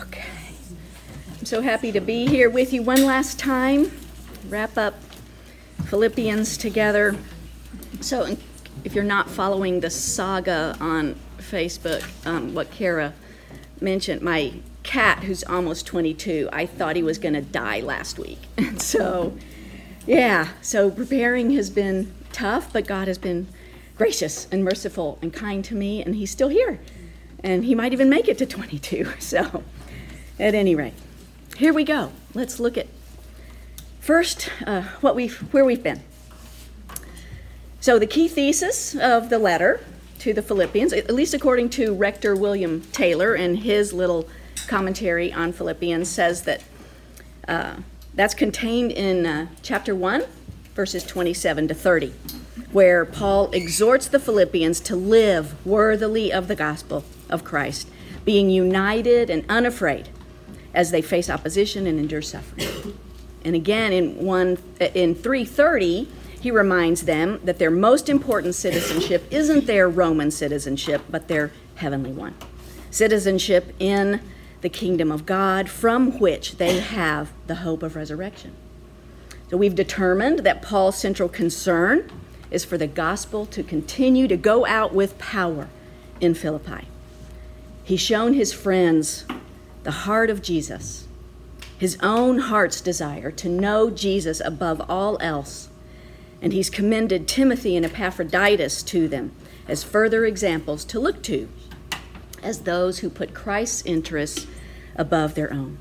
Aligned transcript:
Okay. 0.00 0.24
I'm 1.38 1.44
so 1.44 1.60
happy 1.60 1.92
to 1.92 2.00
be 2.00 2.26
here 2.26 2.50
with 2.50 2.72
you 2.72 2.82
one 2.82 3.04
last 3.04 3.38
time. 3.38 3.92
Wrap 4.48 4.76
up 4.76 4.94
Philippians 5.84 6.56
together. 6.56 7.16
So, 8.00 8.36
if 8.84 8.94
you're 8.94 9.04
not 9.04 9.30
following 9.30 9.80
the 9.80 9.90
saga 9.90 10.76
on 10.80 11.16
Facebook, 11.38 12.04
um, 12.26 12.54
what 12.54 12.70
Kara 12.70 13.14
mentioned, 13.80 14.22
my 14.22 14.54
cat, 14.82 15.24
who's 15.24 15.44
almost 15.44 15.86
22, 15.86 16.48
I 16.52 16.66
thought 16.66 16.96
he 16.96 17.02
was 17.02 17.18
going 17.18 17.34
to 17.34 17.42
die 17.42 17.80
last 17.80 18.18
week. 18.18 18.38
And 18.58 18.80
so, 18.80 19.36
yeah, 20.06 20.48
so 20.62 20.90
preparing 20.90 21.50
has 21.52 21.70
been 21.70 22.12
tough, 22.32 22.72
but 22.72 22.86
God 22.86 23.08
has 23.08 23.18
been 23.18 23.48
gracious 23.96 24.46
and 24.50 24.64
merciful 24.64 25.18
and 25.22 25.32
kind 25.32 25.64
to 25.64 25.74
me, 25.74 26.02
and 26.02 26.14
He's 26.14 26.30
still 26.30 26.48
here. 26.48 26.78
And 27.42 27.64
He 27.64 27.74
might 27.74 27.92
even 27.92 28.08
make 28.08 28.28
it 28.28 28.38
to 28.38 28.46
22. 28.46 29.12
So, 29.18 29.62
at 30.38 30.54
any 30.54 30.74
rate, 30.74 30.94
here 31.56 31.72
we 31.72 31.84
go. 31.84 32.12
Let's 32.34 32.60
look 32.60 32.76
at 32.76 32.86
first 34.00 34.50
uh, 34.66 34.82
what 35.00 35.16
we've, 35.16 35.38
where 35.52 35.64
we've 35.64 35.82
been. 35.82 36.02
So, 37.80 37.98
the 37.98 38.06
key 38.06 38.28
thesis 38.28 38.96
of 38.96 39.30
the 39.30 39.38
letter 39.38 39.80
to 40.18 40.32
the 40.32 40.42
Philippians, 40.42 40.92
at 40.92 41.14
least 41.14 41.34
according 41.34 41.70
to 41.70 41.94
Rector 41.94 42.34
William 42.34 42.82
Taylor 42.92 43.34
in 43.34 43.56
his 43.56 43.92
little 43.92 44.28
commentary 44.66 45.32
on 45.32 45.52
Philippians, 45.52 46.08
says 46.08 46.42
that 46.42 46.64
uh, 47.46 47.76
that's 48.14 48.34
contained 48.34 48.92
in 48.92 49.24
uh, 49.24 49.46
chapter 49.62 49.94
1, 49.94 50.24
verses 50.74 51.04
27 51.04 51.68
to 51.68 51.74
30, 51.74 52.12
where 52.72 53.04
Paul 53.04 53.50
exhorts 53.52 54.08
the 54.08 54.18
Philippians 54.18 54.80
to 54.80 54.96
live 54.96 55.64
worthily 55.64 56.32
of 56.32 56.48
the 56.48 56.56
gospel 56.56 57.04
of 57.30 57.44
Christ, 57.44 57.88
being 58.24 58.50
united 58.50 59.30
and 59.30 59.44
unafraid 59.48 60.08
as 60.76 60.92
they 60.92 61.02
face 61.02 61.28
opposition 61.28 61.86
and 61.86 61.98
endure 61.98 62.22
suffering. 62.22 62.96
And 63.44 63.56
again 63.56 63.92
in 63.92 64.24
one 64.24 64.58
in 64.78 65.14
330, 65.14 66.08
he 66.38 66.50
reminds 66.50 67.02
them 67.02 67.40
that 67.42 67.58
their 67.58 67.70
most 67.70 68.08
important 68.08 68.54
citizenship 68.54 69.26
isn't 69.30 69.66
their 69.66 69.88
Roman 69.88 70.30
citizenship, 70.30 71.02
but 71.10 71.26
their 71.26 71.50
heavenly 71.76 72.12
one. 72.12 72.34
Citizenship 72.90 73.74
in 73.80 74.20
the 74.60 74.68
kingdom 74.68 75.10
of 75.10 75.26
God, 75.26 75.68
from 75.68 76.18
which 76.18 76.58
they 76.58 76.78
have 76.78 77.32
the 77.46 77.56
hope 77.56 77.82
of 77.82 77.96
resurrection. 77.96 78.52
So 79.50 79.56
we've 79.56 79.74
determined 79.74 80.40
that 80.40 80.60
Paul's 80.60 80.98
central 80.98 81.28
concern 81.28 82.10
is 82.50 82.64
for 82.64 82.76
the 82.76 82.86
gospel 82.86 83.46
to 83.46 83.62
continue 83.62 84.28
to 84.28 84.36
go 84.36 84.66
out 84.66 84.92
with 84.92 85.18
power 85.18 85.68
in 86.20 86.34
Philippi. 86.34 86.86
He's 87.84 88.00
shown 88.00 88.34
his 88.34 88.52
friends 88.52 89.24
the 89.86 89.92
heart 89.92 90.30
of 90.30 90.42
Jesus, 90.42 91.06
his 91.78 91.96
own 92.02 92.40
heart's 92.40 92.80
desire 92.80 93.30
to 93.30 93.48
know 93.48 93.88
Jesus 93.88 94.42
above 94.44 94.82
all 94.88 95.16
else. 95.20 95.68
And 96.42 96.52
he's 96.52 96.68
commended 96.68 97.28
Timothy 97.28 97.76
and 97.76 97.86
Epaphroditus 97.86 98.82
to 98.82 99.06
them 99.06 99.30
as 99.68 99.84
further 99.84 100.24
examples 100.24 100.84
to 100.86 100.98
look 100.98 101.22
to 101.22 101.48
as 102.42 102.62
those 102.62 102.98
who 102.98 103.08
put 103.08 103.32
Christ's 103.32 103.86
interests 103.86 104.48
above 104.96 105.36
their 105.36 105.52
own. 105.52 105.78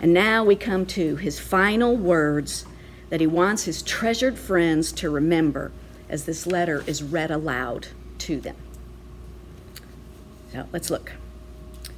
And 0.00 0.14
now 0.14 0.42
we 0.42 0.56
come 0.56 0.86
to 0.86 1.16
his 1.16 1.38
final 1.38 1.98
words 1.98 2.64
that 3.10 3.20
he 3.20 3.26
wants 3.26 3.64
his 3.64 3.82
treasured 3.82 4.38
friends 4.38 4.90
to 4.92 5.10
remember 5.10 5.70
as 6.08 6.24
this 6.24 6.46
letter 6.46 6.82
is 6.86 7.02
read 7.02 7.30
aloud 7.30 7.88
to 8.20 8.40
them. 8.40 8.56
So 10.50 10.66
let's 10.72 10.88
look. 10.88 11.12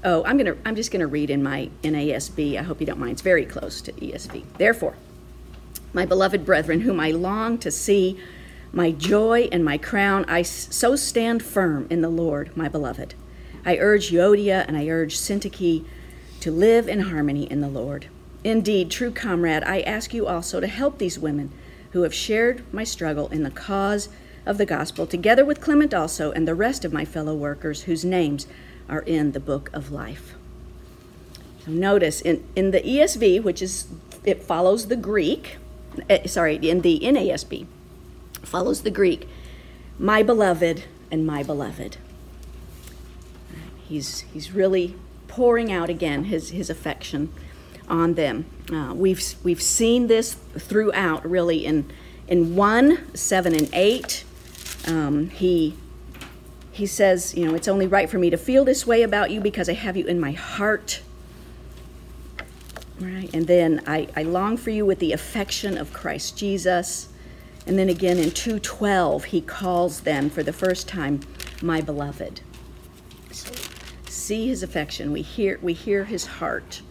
Oh, 0.05 0.25
I'm 0.25 0.39
to 0.39 0.56
I'm 0.64 0.77
just 0.77 0.91
going 0.91 1.00
to 1.00 1.06
read 1.06 1.30
in 1.30 1.42
my 1.42 1.70
NASB. 1.83 2.58
I 2.58 2.62
hope 2.62 2.80
you 2.80 2.86
don't 2.86 2.98
mind. 2.98 3.12
It's 3.12 3.22
very 3.22 3.44
close 3.44 3.80
to 3.83 3.92
ESV. 3.92 4.44
Therefore, 4.58 4.94
my 5.92 6.06
beloved 6.06 6.44
brethren, 6.44 6.80
whom 6.83 7.00
I 7.00 7.11
long 7.11 7.58
to 7.58 7.70
see, 7.70 8.20
my 8.72 8.91
joy 8.91 9.48
and 9.50 9.65
my 9.65 9.78
crown, 9.78 10.25
I 10.28 10.43
so 10.43 10.97
stand 10.97 11.43
firm 11.43 11.87
in 11.88 12.03
the 12.03 12.09
Lord, 12.09 12.54
my 12.56 12.69
beloved. 12.69 13.15
I 13.65 13.78
urge 13.78 14.10
Euodia 14.10 14.65
and 14.69 14.76
I 14.76 14.88
urge 14.88 15.16
Syntyche 15.16 15.84
to 16.41 16.50
live 16.50 16.87
in 16.87 17.00
harmony 17.00 17.50
in 17.50 17.60
the 17.60 17.69
Lord. 17.69 18.09
Indeed, 18.44 18.91
true 18.91 19.10
comrade, 19.10 19.65
I 19.65 19.81
ask 19.81 20.15
you 20.15 20.26
also 20.26 20.60
to 20.60 20.66
help 20.69 20.98
these 20.98 21.19
women 21.19 21.50
who 21.92 22.03
have 22.03 22.15
shared 22.15 22.62
my 22.72 22.84
struggle 22.84 23.28
in 23.28 23.42
the 23.42 23.50
cause 23.50 24.09
of 24.44 24.59
the 24.59 24.66
gospel, 24.66 25.06
together 25.06 25.44
with 25.44 25.60
Clement 25.60 25.92
also 25.92 26.31
and 26.31 26.47
the 26.47 26.54
rest 26.54 26.84
of 26.84 26.92
my 26.92 27.04
fellow 27.04 27.34
workers 27.34 27.82
whose 27.82 28.04
names 28.04 28.47
are 28.88 29.00
in 29.00 29.32
the 29.32 29.41
book 29.41 29.70
of 29.72 29.91
life. 29.91 30.34
So 31.64 31.72
notice 31.72 32.20
in, 32.20 32.44
in 32.54 32.70
the 32.70 32.80
ESV, 32.80 33.42
which 33.42 33.60
is 33.60 33.88
it 34.24 34.42
follows 34.42 34.88
the 34.88 34.97
Greek, 34.97 35.56
uh, 36.10 36.26
sorry, 36.26 36.56
in 36.56 36.80
the 36.80 37.00
NASB, 37.00 37.66
follows 38.42 38.82
the 38.82 38.91
Greek, 38.91 39.28
my 39.98 40.22
beloved 40.22 40.84
and 41.10 41.26
my 41.26 41.42
beloved. 41.42 41.97
He's, 43.88 44.20
he's 44.32 44.52
really 44.52 44.97
pouring 45.28 45.72
out 45.72 45.88
again 45.88 46.24
his, 46.24 46.50
his 46.50 46.68
affection 46.68 47.32
on 47.88 48.14
them. 48.14 48.47
Uh, 48.72 48.92
we've, 48.94 49.22
we've 49.44 49.62
seen 49.62 50.08
this 50.08 50.34
throughout, 50.34 51.28
really, 51.28 51.64
in, 51.64 51.91
in 52.26 52.56
1, 52.56 53.14
7, 53.14 53.54
and 53.54 53.70
8. 53.72 54.24
Um, 54.88 55.30
he, 55.30 55.76
he 56.76 56.84
says, 56.84 57.34
You 57.34 57.47
know, 57.47 57.54
it's 57.54 57.69
only 57.69 57.87
right 57.87 58.09
for 58.09 58.19
me 58.19 58.28
to 58.28 58.37
feel 58.37 58.62
this 58.64 58.87
way 58.87 59.03
about 59.03 59.31
you 59.31 59.41
because 59.41 59.69
I 59.69 59.72
have 59.72 59.97
you 59.97 60.04
in 60.04 60.20
my 60.20 60.32
heart. 60.32 61.00
Right? 63.00 63.31
And 63.32 63.47
then 63.47 63.82
I, 63.87 64.09
I 64.14 64.22
long 64.22 64.59
for 64.59 64.69
you 64.70 64.84
with 64.84 64.98
the 64.98 65.12
affection 65.12 65.78
of 65.78 65.94
Christ 65.94 66.36
Jesus. 66.36 67.09
And 67.66 67.78
then 67.78 67.88
again 67.88 68.19
in 68.19 68.31
212, 68.31 69.25
he 69.25 69.41
calls 69.41 70.00
them 70.00 70.28
for 70.28 70.42
the 70.42 70.53
first 70.53 70.86
time, 70.86 71.20
my 71.62 71.81
beloved. 71.81 72.42
So 73.32 73.54
see 74.06 74.48
his 74.48 74.62
affection. 74.62 75.12
We 75.12 75.22
hear, 75.22 75.59
we 75.62 75.72
hear 75.72 76.04
his 76.04 76.26
heart 76.26 76.82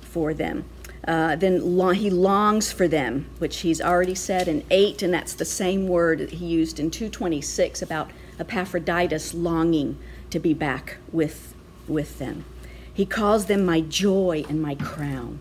for 0.00 0.32
them. 0.32 0.64
Uh, 1.06 1.36
then 1.36 1.60
he 1.94 2.08
longs 2.08 2.72
for 2.72 2.88
them, 2.88 3.26
which 3.38 3.58
he's 3.58 3.82
already 3.82 4.14
said 4.14 4.48
in 4.48 4.64
8, 4.70 5.02
and 5.02 5.12
that's 5.12 5.34
the 5.34 5.44
same 5.44 5.86
word 5.86 6.20
that 6.20 6.30
he 6.32 6.46
used 6.46 6.80
in 6.80 6.90
226 6.90 7.82
about 7.82 8.10
Epaphroditus 8.38 9.34
longing 9.34 9.98
to 10.30 10.38
be 10.38 10.54
back 10.54 10.98
with, 11.12 11.54
with 11.88 12.18
them. 12.18 12.44
He 12.92 13.06
calls 13.06 13.46
them 13.46 13.64
my 13.64 13.80
joy 13.80 14.44
and 14.48 14.60
my 14.60 14.74
crown. 14.74 15.38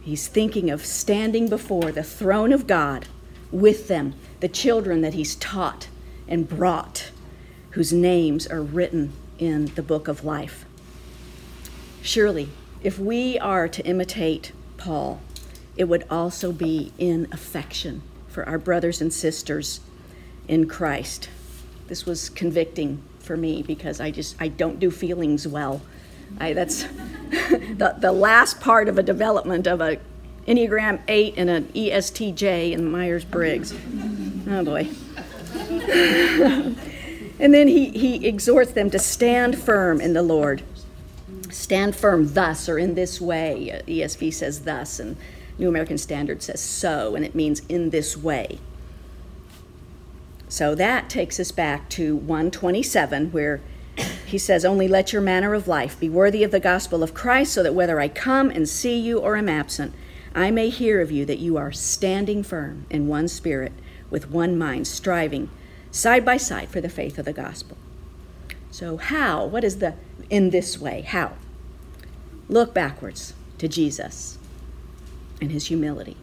He's 0.00 0.28
thinking 0.28 0.70
of 0.70 0.84
standing 0.84 1.48
before 1.48 1.90
the 1.90 2.02
throne 2.02 2.52
of 2.52 2.66
God 2.66 3.06
with 3.50 3.88
them, 3.88 4.14
the 4.40 4.48
children 4.48 5.00
that 5.00 5.14
he's 5.14 5.36
taught 5.36 5.88
and 6.28 6.48
brought, 6.48 7.10
whose 7.70 7.92
names 7.92 8.46
are 8.46 8.62
written 8.62 9.12
in 9.38 9.66
the 9.74 9.82
book 9.82 10.08
of 10.08 10.24
life. 10.24 10.64
Surely, 12.02 12.50
if 12.82 12.98
we 12.98 13.38
are 13.38 13.66
to 13.66 13.84
imitate 13.86 14.52
Paul, 14.76 15.20
it 15.76 15.84
would 15.84 16.04
also 16.10 16.52
be 16.52 16.92
in 16.98 17.26
affection 17.32 18.02
for 18.28 18.46
our 18.46 18.58
brothers 18.58 19.00
and 19.00 19.12
sisters 19.12 19.80
in 20.46 20.68
Christ. 20.68 21.28
This 21.86 22.06
was 22.06 22.30
convicting 22.30 23.02
for 23.18 23.36
me 23.36 23.62
because 23.62 24.00
I 24.00 24.10
just 24.10 24.36
I 24.40 24.48
don't 24.48 24.78
do 24.78 24.90
feelings 24.90 25.46
well. 25.46 25.82
I, 26.38 26.52
that's 26.52 26.82
the, 27.30 27.94
the 27.98 28.12
last 28.12 28.60
part 28.60 28.88
of 28.88 28.98
a 28.98 29.02
development 29.02 29.66
of 29.66 29.80
a 29.80 29.98
Enneagram 30.46 31.00
8 31.08 31.34
and 31.36 31.50
an 31.50 31.64
ESTJ 31.74 32.72
in 32.72 32.90
Myers 32.90 33.24
Briggs. 33.24 33.74
Oh 34.48 34.64
boy. 34.64 34.88
and 37.38 37.54
then 37.54 37.68
he, 37.68 37.88
he 37.90 38.26
exhorts 38.26 38.72
them 38.72 38.90
to 38.90 38.98
stand 38.98 39.58
firm 39.58 40.00
in 40.00 40.12
the 40.12 40.22
Lord. 40.22 40.62
Stand 41.50 41.96
firm 41.96 42.34
thus 42.34 42.68
or 42.68 42.78
in 42.78 42.94
this 42.94 43.20
way. 43.20 43.82
ESV 43.86 44.34
says 44.34 44.62
thus, 44.62 44.98
and 44.98 45.16
New 45.58 45.68
American 45.68 45.96
Standard 45.96 46.42
says 46.42 46.60
so, 46.60 47.14
and 47.14 47.24
it 47.24 47.34
means 47.34 47.62
in 47.68 47.90
this 47.90 48.16
way. 48.16 48.58
So 50.54 50.76
that 50.76 51.10
takes 51.10 51.40
us 51.40 51.50
back 51.50 51.88
to 51.88 52.14
127, 52.14 53.32
where 53.32 53.60
he 54.24 54.38
says, 54.38 54.64
Only 54.64 54.86
let 54.86 55.12
your 55.12 55.20
manner 55.20 55.52
of 55.52 55.66
life 55.66 55.98
be 55.98 56.08
worthy 56.08 56.44
of 56.44 56.52
the 56.52 56.60
gospel 56.60 57.02
of 57.02 57.12
Christ, 57.12 57.54
so 57.54 57.64
that 57.64 57.74
whether 57.74 57.98
I 57.98 58.06
come 58.06 58.50
and 58.50 58.68
see 58.68 58.96
you 58.96 59.18
or 59.18 59.34
am 59.34 59.48
absent, 59.48 59.92
I 60.32 60.52
may 60.52 60.68
hear 60.68 61.00
of 61.00 61.10
you 61.10 61.24
that 61.26 61.40
you 61.40 61.56
are 61.56 61.72
standing 61.72 62.44
firm 62.44 62.86
in 62.88 63.08
one 63.08 63.26
spirit, 63.26 63.72
with 64.10 64.30
one 64.30 64.56
mind, 64.56 64.86
striving 64.86 65.50
side 65.90 66.24
by 66.24 66.36
side 66.36 66.68
for 66.68 66.80
the 66.80 66.88
faith 66.88 67.18
of 67.18 67.24
the 67.24 67.32
gospel. 67.32 67.76
So, 68.70 68.96
how? 68.96 69.44
What 69.46 69.64
is 69.64 69.78
the 69.78 69.94
in 70.30 70.50
this 70.50 70.78
way? 70.78 71.00
How? 71.00 71.32
Look 72.48 72.72
backwards 72.72 73.34
to 73.58 73.66
Jesus 73.66 74.38
and 75.40 75.50
his 75.50 75.66
humility. 75.66 76.16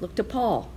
Look 0.00 0.16
to 0.16 0.24
Paul. 0.24 0.68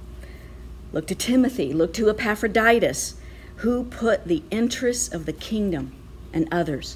Look 0.95 1.07
to 1.07 1.15
Timothy. 1.15 1.73
Look 1.73 1.93
to 1.95 2.09
Epaphroditus, 2.09 3.15
who 3.57 3.83
put 3.83 4.25
the 4.25 4.43
interests 4.49 5.13
of 5.13 5.25
the 5.25 5.33
kingdom 5.33 5.91
and 6.31 6.47
others 6.53 6.95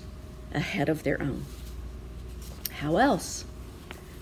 ahead 0.54 0.88
of 0.88 1.04
their 1.04 1.22
own. 1.22 1.44
How 2.80 2.96
else? 2.96 3.44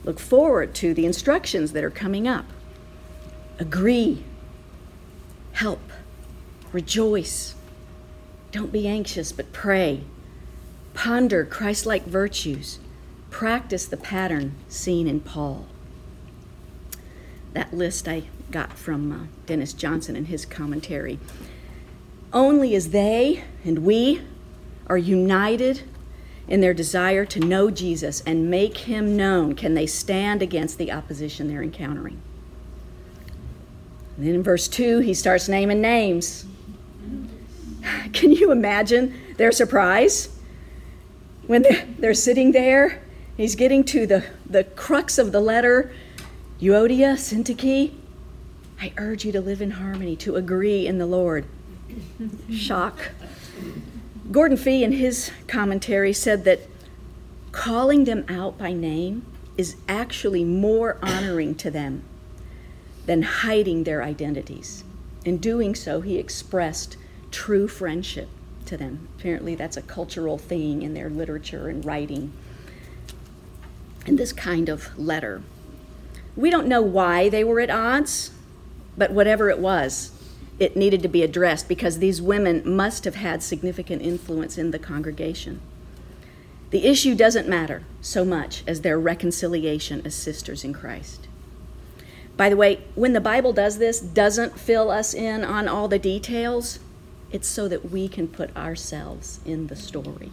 Look 0.03 0.19
forward 0.19 0.74
to 0.75 0.95
the 0.95 1.06
instructions 1.06 1.74
that 1.74 1.83
are 1.83 1.91
coming 1.91 2.27
up. 2.27 2.45
Agree. 3.59 4.24
Help. 5.51 5.91
Rejoice. 6.71 7.53
Don't 8.51 8.71
be 8.71 8.88
anxious, 8.88 9.31
but 9.31 9.53
pray. 9.53 10.01
Ponder 10.95 11.45
Christ 11.45 11.85
like 11.85 12.06
virtues. 12.06 12.80
Practice 13.30 13.85
the 13.85 13.95
pattern 13.95 14.56
seen 14.69 15.07
in 15.07 15.19
Paul. 15.19 15.68
That 17.53 17.75
list 17.75 18.07
I 18.07 18.23
got 18.51 18.73
from 18.73 19.11
uh, 19.11 19.25
Dennis 19.45 19.73
Johnson 19.73 20.15
in 20.15 20.25
his 20.25 20.45
commentary. 20.45 21.19
Only 22.33 22.75
as 22.75 22.89
they 22.89 23.44
and 23.63 23.79
we 23.79 24.21
are 24.88 24.97
united 24.97 25.83
in 26.47 26.61
their 26.61 26.73
desire 26.73 27.25
to 27.25 27.39
know 27.39 27.69
Jesus 27.69 28.21
and 28.21 28.49
make 28.49 28.77
him 28.77 29.17
known 29.17 29.53
can 29.53 29.73
they 29.73 29.85
stand 29.85 30.41
against 30.41 30.77
the 30.77 30.91
opposition 30.91 31.47
they're 31.47 31.63
encountering. 31.63 32.21
And 34.15 34.25
then 34.25 34.35
in 34.35 34.44
verse 34.44 34.67
2, 34.67 34.99
he 34.99 35.13
starts 35.13 35.47
naming 35.47 35.81
names. 35.81 36.45
Can 38.13 38.31
you 38.31 38.51
imagine 38.51 39.13
their 39.38 39.51
surprise 39.51 40.29
when 41.45 41.63
they're, 41.99 42.13
sitting 42.15 42.51
there? 42.51 43.03
He's 43.35 43.55
getting 43.55 43.83
to 43.85 44.07
the, 44.07 44.25
the 44.49 44.63
crux 44.63 45.17
of 45.19 45.31
the 45.31 45.39
letter 45.39 45.91
Euodia, 46.59 47.13
Syntyche. 47.13 47.94
I 48.79 48.94
urge 48.97 49.25
you 49.25 49.31
to 49.31 49.41
live 49.41 49.62
in 49.62 49.71
harmony, 49.71 50.15
to 50.18 50.35
agree 50.35 50.85
in 50.85 50.97
the 50.97 51.06
Lord. 51.06 51.45
Shock. 52.51 53.12
Gordon 54.31 54.57
Fee, 54.57 54.83
in 54.83 54.91
his 54.91 55.31
commentary, 55.47 56.13
said 56.13 56.44
that 56.44 56.62
calling 57.51 58.03
them 58.03 58.24
out 58.27 58.57
by 58.57 58.74
name 58.74 59.25
is 59.57 59.75
actually 59.88 60.44
more 60.44 60.97
honoring 61.01 61.56
to 61.56 61.71
them 61.71 62.03
than 63.07 63.24
hiding 63.24 63.83
their 63.83 64.03
identities. 64.03 64.83
In 65.25 65.38
doing 65.38 65.73
so, 65.73 66.01
he 66.01 66.18
expressed 66.18 66.97
true 67.31 67.68
friendship 67.68 68.30
to 68.65 68.77
them. 68.77 69.07
Apparently, 69.18 69.56
that's 69.56 69.77
a 69.77 69.81
cultural 69.81 70.38
thing 70.38 70.83
in 70.83 70.94
their 70.94 71.09
literature 71.09 71.68
and 71.69 71.83
writing. 71.83 72.31
In 74.06 74.18
this 74.18 74.33
kind 74.33 74.69
of 74.69 74.97
letter, 75.00 75.41
we 76.35 76.50
don't 76.50 76.68
know 76.68 76.81
why 76.81 77.30
they 77.30 77.44
were 77.44 77.59
at 77.59 77.71
odds, 77.71 78.31
but 78.97 79.11
whatever 79.11 79.49
it 79.49 79.59
was, 79.59 80.11
it 80.59 80.75
needed 80.75 81.03
to 81.03 81.07
be 81.07 81.21
addressed 81.21 81.67
because 81.67 81.99
these 81.99 82.21
women 82.21 82.63
must 82.65 83.05
have 83.05 83.15
had 83.15 83.44
significant 83.44 84.01
influence 84.01 84.57
in 84.57 84.71
the 84.71 84.79
congregation. 84.79 85.61
The 86.71 86.85
issue 86.85 87.15
doesn't 87.15 87.47
matter 87.47 87.83
so 88.01 88.25
much 88.25 88.63
as 88.67 88.81
their 88.81 88.99
reconciliation 88.99 90.01
as 90.05 90.15
sisters 90.15 90.63
in 90.63 90.73
Christ. 90.73 91.27
By 92.35 92.49
the 92.49 92.57
way, 92.57 92.83
when 92.95 93.13
the 93.13 93.21
Bible 93.21 93.53
does 93.53 93.77
this, 93.77 93.99
doesn't 93.99 94.59
fill 94.59 94.91
us 94.91 95.13
in 95.13 95.44
on 95.44 95.67
all 95.67 95.88
the 95.88 95.99
details, 95.99 96.79
it's 97.31 97.47
so 97.47 97.67
that 97.67 97.91
we 97.91 98.07
can 98.07 98.27
put 98.27 98.55
ourselves 98.55 99.39
in 99.45 99.67
the 99.67 99.75
story. 99.75 100.31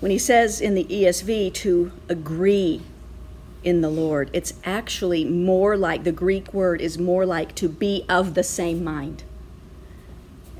When 0.00 0.10
he 0.10 0.18
says 0.18 0.60
in 0.60 0.74
the 0.74 0.84
ESV 0.84 1.52
to 1.54 1.92
agree 2.08 2.80
in 3.62 3.80
the 3.80 3.90
Lord. 3.90 4.30
It's 4.32 4.54
actually 4.64 5.24
more 5.24 5.76
like 5.76 6.04
the 6.04 6.12
Greek 6.12 6.52
word 6.54 6.80
is 6.80 6.98
more 6.98 7.26
like 7.26 7.54
to 7.56 7.68
be 7.68 8.04
of 8.08 8.34
the 8.34 8.42
same 8.42 8.82
mind. 8.82 9.24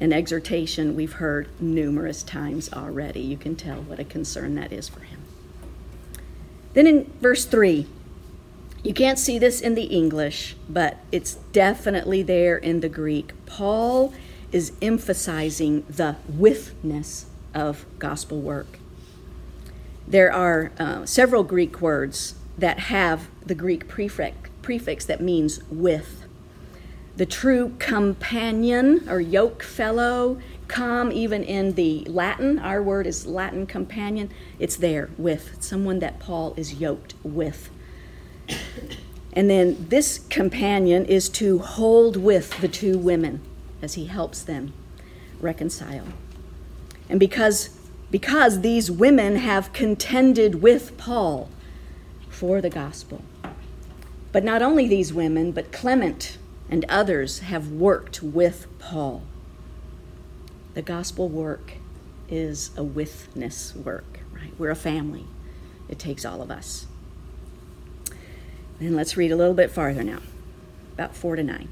An 0.01 0.13
exhortation 0.13 0.97
we've 0.97 1.15
heard 1.15 1.49
numerous 1.61 2.23
times 2.23 2.73
already. 2.73 3.21
You 3.21 3.37
can 3.37 3.57
tell 3.57 3.83
what 3.83 3.99
a 3.99 4.05
concern 4.05 4.55
that 4.55 4.73
is 4.73 4.89
for 4.89 5.01
him. 5.01 5.21
Then 6.73 6.87
in 6.87 7.13
verse 7.21 7.45
3, 7.45 7.87
you 8.83 8.95
can't 8.95 9.19
see 9.19 9.39
this 9.39 9.61
in 9.61 9.75
the 9.75 9.85
English, 9.85 10.57
but 10.69 10.99
it's 11.13 11.35
definitely 11.53 12.23
there 12.23 12.57
in 12.57 12.81
the 12.81 12.89
Greek. 12.89 13.33
Paul 13.45 14.15
is 14.53 14.73
emphasizing 14.81 15.85
the 15.89 16.17
withness 16.29 17.27
of 17.55 17.85
gospel 17.99 18.41
work. 18.41 18.79
There 20.09 20.33
are 20.33 20.73
uh, 20.79 21.07
several 21.07 21.45
Greek 21.45 21.81
words 21.81 22.35
that 22.61 22.79
have 22.79 23.29
the 23.45 23.55
Greek 23.55 23.89
prefix, 23.89 24.49
prefix 24.63 25.05
that 25.07 25.21
means 25.21 25.61
with. 25.71 26.25
The 27.17 27.27
true 27.27 27.75
companion 27.79 29.09
or 29.09 29.21
yoke 29.21 29.63
fellow, 29.63 30.41
come 30.69 31.11
even 31.11 31.43
in 31.43 31.75
the 31.75 32.05
Latin, 32.05 32.59
our 32.59 32.83
word 32.83 33.07
is 33.07 33.27
Latin 33.27 33.67
companion, 33.67 34.31
it's 34.59 34.77
there 34.77 35.11
with, 35.19 35.57
someone 35.61 35.99
that 35.99 36.21
Paul 36.21 36.55
is 36.57 36.75
yoked 36.75 37.15
with. 37.23 37.71
And 39.33 39.49
then 39.49 39.87
this 39.89 40.19
companion 40.19 41.05
is 41.05 41.29
to 41.31 41.59
hold 41.59 42.17
with 42.17 42.61
the 42.61 42.69
two 42.69 42.99
women 42.99 43.41
as 43.83 43.95
he 43.95 44.07
helps 44.07 44.43
them 44.43 44.73
reconcile. 45.41 46.07
And 47.09 47.19
because 47.19 47.71
because 48.11 48.63
these 48.63 48.91
women 48.91 49.37
have 49.37 49.73
contended 49.73 50.63
with 50.63 50.97
Paul, 50.99 51.49
for 52.41 52.63
the 52.63 52.71
gospel. 52.71 53.23
But 54.33 54.45
not 54.45 54.63
only 54.63 54.89
these 54.89 55.13
women, 55.13 55.53
but 55.53 55.73
Clement 55.73 56.39
and 56.71 56.87
others 56.89 57.41
have 57.41 57.71
worked 57.71 58.23
with 58.23 58.67
Paul. 58.79 59.25
The 60.73 60.81
gospel 60.81 61.29
work 61.29 61.75
is 62.31 62.71
a 62.79 62.83
withness 62.83 63.75
work, 63.75 64.21
right? 64.33 64.55
We're 64.57 64.71
a 64.71 64.75
family. 64.75 65.27
It 65.87 65.99
takes 65.99 66.25
all 66.25 66.41
of 66.41 66.51
us. 66.51 66.87
And 68.79 68.97
let's 68.97 69.19
read 69.19 69.33
a 69.33 69.37
little 69.37 69.53
bit 69.53 69.71
farther 69.71 70.03
now, 70.03 70.21
about 70.95 71.15
4 71.15 71.37
to 71.37 71.43
9. 71.43 71.69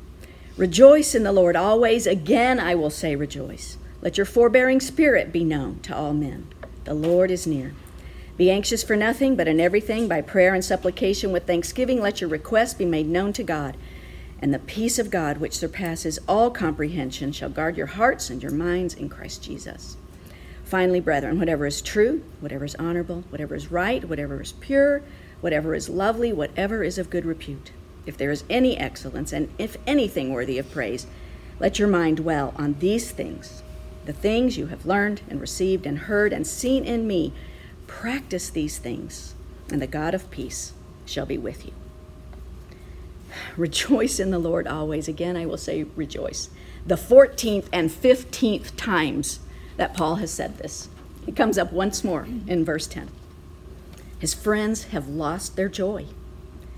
Rejoice 0.58 1.14
in 1.14 1.22
the 1.22 1.32
Lord 1.32 1.56
always. 1.56 2.06
Again, 2.06 2.60
I 2.60 2.74
will 2.74 2.90
say, 2.90 3.16
rejoice. 3.16 3.78
Let 4.02 4.18
your 4.18 4.26
forbearing 4.26 4.80
spirit 4.80 5.32
be 5.32 5.44
known 5.44 5.80
to 5.84 5.96
all 5.96 6.12
men. 6.12 6.48
The 6.84 6.92
Lord 6.92 7.30
is 7.30 7.46
near. 7.46 7.72
Be 8.38 8.52
anxious 8.52 8.84
for 8.84 8.94
nothing, 8.94 9.34
but 9.34 9.48
in 9.48 9.58
everything, 9.58 10.06
by 10.06 10.22
prayer 10.22 10.54
and 10.54 10.64
supplication 10.64 11.32
with 11.32 11.44
thanksgiving, 11.44 12.00
let 12.00 12.20
your 12.20 12.30
requests 12.30 12.72
be 12.72 12.84
made 12.84 13.08
known 13.08 13.32
to 13.32 13.42
God. 13.42 13.76
And 14.40 14.54
the 14.54 14.60
peace 14.60 15.00
of 15.00 15.10
God, 15.10 15.38
which 15.38 15.58
surpasses 15.58 16.20
all 16.28 16.52
comprehension, 16.52 17.32
shall 17.32 17.50
guard 17.50 17.76
your 17.76 17.88
hearts 17.88 18.30
and 18.30 18.40
your 18.40 18.52
minds 18.52 18.94
in 18.94 19.08
Christ 19.08 19.42
Jesus. 19.42 19.96
Finally, 20.62 21.00
brethren, 21.00 21.40
whatever 21.40 21.66
is 21.66 21.82
true, 21.82 22.22
whatever 22.38 22.64
is 22.64 22.76
honorable, 22.76 23.24
whatever 23.30 23.56
is 23.56 23.72
right, 23.72 24.08
whatever 24.08 24.40
is 24.40 24.52
pure, 24.52 25.02
whatever 25.40 25.74
is 25.74 25.88
lovely, 25.88 26.32
whatever 26.32 26.84
is 26.84 26.96
of 26.96 27.10
good 27.10 27.24
repute, 27.24 27.72
if 28.06 28.16
there 28.16 28.30
is 28.30 28.44
any 28.48 28.78
excellence, 28.78 29.32
and 29.32 29.48
if 29.58 29.76
anything 29.84 30.32
worthy 30.32 30.58
of 30.58 30.70
praise, 30.70 31.08
let 31.58 31.80
your 31.80 31.88
mind 31.88 32.18
dwell 32.18 32.54
on 32.54 32.76
these 32.78 33.10
things, 33.10 33.64
the 34.04 34.12
things 34.12 34.56
you 34.56 34.68
have 34.68 34.86
learned 34.86 35.22
and 35.28 35.40
received 35.40 35.86
and 35.86 35.98
heard 36.00 36.32
and 36.32 36.46
seen 36.46 36.84
in 36.84 37.04
me 37.04 37.32
Practice 37.88 38.48
these 38.50 38.78
things, 38.78 39.34
and 39.72 39.82
the 39.82 39.88
God 39.88 40.14
of 40.14 40.30
peace 40.30 40.72
shall 41.04 41.26
be 41.26 41.36
with 41.36 41.66
you. 41.66 41.72
Rejoice 43.56 44.20
in 44.20 44.30
the 44.30 44.38
Lord 44.38 44.68
always. 44.68 45.08
Again, 45.08 45.36
I 45.36 45.46
will 45.46 45.56
say 45.56 45.82
rejoice. 45.96 46.48
The 46.86 46.94
14th 46.94 47.66
and 47.72 47.90
15th 47.90 48.76
times 48.76 49.40
that 49.76 49.94
Paul 49.94 50.16
has 50.16 50.30
said 50.30 50.58
this. 50.58 50.88
It 51.26 51.34
comes 51.34 51.58
up 51.58 51.72
once 51.72 52.04
more 52.04 52.26
in 52.46 52.64
verse 52.64 52.86
10. 52.86 53.08
His 54.18 54.34
friends 54.34 54.84
have 54.84 55.08
lost 55.08 55.56
their 55.56 55.68
joy, 55.68 56.06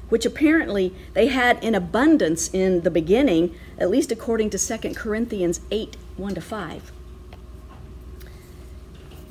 which 0.08 0.26
apparently 0.26 0.94
they 1.14 1.28
had 1.28 1.62
in 1.62 1.74
abundance 1.74 2.52
in 2.52 2.80
the 2.80 2.90
beginning, 2.90 3.54
at 3.78 3.90
least 3.90 4.10
according 4.10 4.50
to 4.50 4.58
2 4.58 4.94
Corinthians 4.94 5.60
8 5.70 5.96
1 6.16 6.34
to 6.34 6.40
5. 6.40 6.92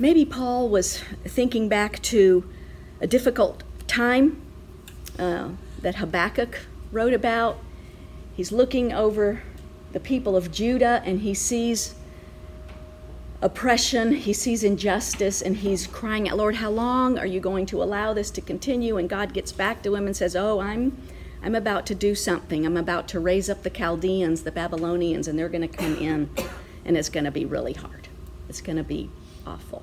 Maybe 0.00 0.24
Paul 0.24 0.70
was 0.70 1.02
thinking 1.26 1.68
back 1.68 2.00
to 2.04 2.48
a 3.02 3.06
difficult 3.06 3.62
time 3.86 4.40
uh, 5.18 5.50
that 5.82 5.96
Habakkuk 5.96 6.58
wrote 6.90 7.12
about. 7.12 7.58
He's 8.34 8.50
looking 8.50 8.94
over 8.94 9.42
the 9.92 10.00
people 10.00 10.38
of 10.38 10.50
Judah 10.50 11.02
and 11.04 11.20
he 11.20 11.34
sees 11.34 11.94
oppression, 13.42 14.12
he 14.12 14.32
sees 14.32 14.64
injustice, 14.64 15.42
and 15.42 15.58
he's 15.58 15.86
crying 15.86 16.30
out, 16.30 16.38
Lord, 16.38 16.54
how 16.54 16.70
long 16.70 17.18
are 17.18 17.26
you 17.26 17.38
going 17.38 17.66
to 17.66 17.82
allow 17.82 18.14
this 18.14 18.30
to 18.30 18.40
continue? 18.40 18.96
And 18.96 19.06
God 19.06 19.34
gets 19.34 19.52
back 19.52 19.82
to 19.82 19.94
him 19.94 20.06
and 20.06 20.16
says, 20.16 20.34
Oh, 20.34 20.60
I'm 20.60 20.96
I'm 21.42 21.54
about 21.54 21.84
to 21.86 21.94
do 21.94 22.14
something. 22.14 22.64
I'm 22.64 22.78
about 22.78 23.06
to 23.08 23.20
raise 23.20 23.50
up 23.50 23.64
the 23.64 23.70
Chaldeans, 23.70 24.44
the 24.44 24.52
Babylonians, 24.52 25.28
and 25.28 25.38
they're 25.38 25.50
going 25.50 25.68
to 25.68 25.76
come 25.76 25.96
in, 25.96 26.30
and 26.86 26.96
it's 26.96 27.10
going 27.10 27.24
to 27.24 27.30
be 27.30 27.44
really 27.44 27.74
hard. 27.74 28.08
It's 28.48 28.62
going 28.62 28.78
to 28.78 28.82
be 28.82 29.10
awful. 29.46 29.82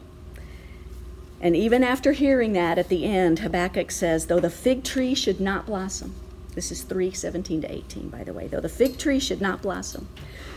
And 1.39 1.55
even 1.55 1.83
after 1.83 2.13
hearing 2.13 2.53
that 2.53 2.77
at 2.77 2.89
the 2.89 3.05
end, 3.05 3.39
Habakkuk 3.39 3.91
says, 3.91 4.25
Though 4.25 4.39
the 4.39 4.49
fig 4.49 4.83
tree 4.83 5.13
should 5.13 5.39
not 5.39 5.67
blossom, 5.67 6.15
this 6.55 6.71
is 6.71 6.81
3 6.81 7.11
17 7.11 7.61
to 7.61 7.71
18, 7.71 8.09
by 8.09 8.23
the 8.23 8.33
way, 8.33 8.47
though 8.47 8.59
the 8.59 8.69
fig 8.69 8.97
tree 8.97 9.19
should 9.19 9.41
not 9.41 9.61
blossom, 9.61 10.07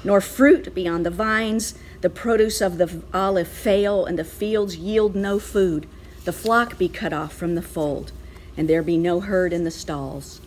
nor 0.02 0.22
fruit 0.22 0.74
be 0.74 0.88
on 0.88 1.02
the 1.02 1.10
vines, 1.10 1.74
the 2.00 2.08
produce 2.08 2.62
of 2.62 2.78
the 2.78 3.02
olive 3.12 3.48
fail, 3.48 4.06
and 4.06 4.18
the 4.18 4.24
fields 4.24 4.76
yield 4.76 5.14
no 5.14 5.38
food, 5.38 5.86
the 6.24 6.32
flock 6.32 6.78
be 6.78 6.88
cut 6.88 7.12
off 7.12 7.34
from 7.34 7.54
the 7.54 7.62
fold, 7.62 8.12
and 8.56 8.66
there 8.66 8.82
be 8.82 8.96
no 8.96 9.20
herd 9.20 9.52
in 9.52 9.64
the 9.64 9.70
stalls. 9.70 10.40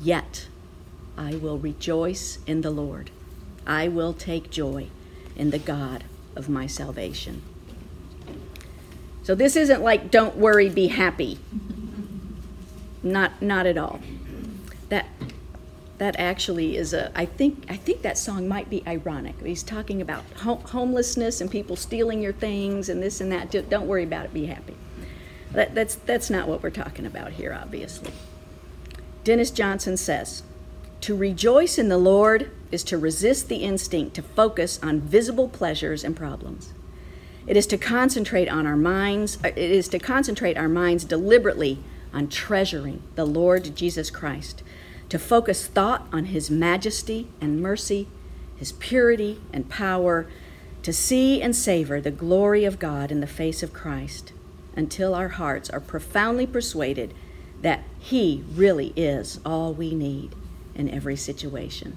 Yet 0.00 0.46
I 1.18 1.34
will 1.34 1.58
rejoice 1.58 2.38
in 2.46 2.60
the 2.60 2.70
Lord. 2.70 3.10
I 3.66 3.88
will 3.88 4.12
take 4.12 4.50
joy 4.50 4.88
in 5.34 5.50
the 5.50 5.58
God 5.58 6.04
of 6.36 6.48
my 6.48 6.66
salvation. 6.68 7.42
So 9.22 9.34
this 9.34 9.56
isn't 9.56 9.82
like 9.82 10.10
don't 10.10 10.36
worry, 10.36 10.68
be 10.68 10.88
happy. 10.88 11.38
Not 13.02 13.40
not 13.42 13.66
at 13.66 13.78
all. 13.78 14.00
That 14.88 15.06
that 15.98 16.16
actually 16.18 16.76
is 16.76 16.92
a 16.92 17.12
I 17.14 17.26
think 17.26 17.64
I 17.68 17.76
think 17.76 18.02
that 18.02 18.18
song 18.18 18.48
might 18.48 18.70
be 18.70 18.82
ironic. 18.86 19.40
He's 19.44 19.62
talking 19.62 20.00
about 20.00 20.24
ho- 20.38 20.62
homelessness 20.66 21.40
and 21.40 21.50
people 21.50 21.76
stealing 21.76 22.22
your 22.22 22.32
things 22.32 22.88
and 22.88 23.02
this 23.02 23.20
and 23.20 23.30
that. 23.32 23.50
Don't 23.68 23.86
worry 23.86 24.04
about 24.04 24.24
it, 24.26 24.34
be 24.34 24.46
happy. 24.46 24.74
That, 25.52 25.74
that's 25.74 25.96
that's 25.96 26.30
not 26.30 26.48
what 26.48 26.62
we're 26.62 26.70
talking 26.70 27.06
about 27.06 27.32
here 27.32 27.56
obviously. 27.60 28.12
Dennis 29.24 29.50
Johnson 29.50 29.96
says, 29.96 30.42
"To 31.02 31.14
rejoice 31.14 31.76
in 31.76 31.88
the 31.88 31.98
Lord 31.98 32.50
is 32.72 32.84
to 32.84 32.98
resist 32.98 33.48
the 33.48 33.56
instinct 33.56 34.14
to 34.14 34.22
focus 34.22 34.78
on 34.82 35.00
visible 35.00 35.48
pleasures 35.48 36.04
and 36.04 36.16
problems. 36.16 36.72
It 37.46 37.56
is 37.56 37.66
to 37.68 37.78
concentrate 37.78 38.48
on 38.48 38.66
our 38.66 38.76
minds, 38.76 39.38
uh, 39.44 39.48
it 39.48 39.58
is 39.58 39.88
to 39.88 39.98
concentrate 39.98 40.56
our 40.56 40.68
minds 40.68 41.04
deliberately 41.04 41.78
on 42.12 42.28
treasuring 42.28 43.02
the 43.14 43.24
Lord 43.24 43.74
Jesus 43.74 44.10
Christ, 44.10 44.62
to 45.08 45.18
focus 45.18 45.66
thought 45.66 46.06
on 46.12 46.26
his 46.26 46.50
majesty 46.50 47.28
and 47.40 47.60
mercy, 47.60 48.08
his 48.56 48.72
purity 48.72 49.40
and 49.52 49.68
power, 49.68 50.26
to 50.82 50.92
see 50.92 51.42
and 51.42 51.54
savor 51.54 52.00
the 52.00 52.10
glory 52.10 52.64
of 52.64 52.78
God 52.78 53.10
in 53.10 53.20
the 53.20 53.26
face 53.26 53.62
of 53.62 53.72
Christ 53.72 54.32
until 54.76 55.14
our 55.14 55.28
hearts 55.28 55.68
are 55.70 55.80
profoundly 55.80 56.46
persuaded 56.46 57.12
that 57.62 57.82
he 57.98 58.44
really 58.54 58.92
is 58.96 59.40
all 59.44 59.74
we 59.74 59.94
need 59.94 60.34
in 60.74 60.88
every 60.88 61.16
situation. 61.16 61.96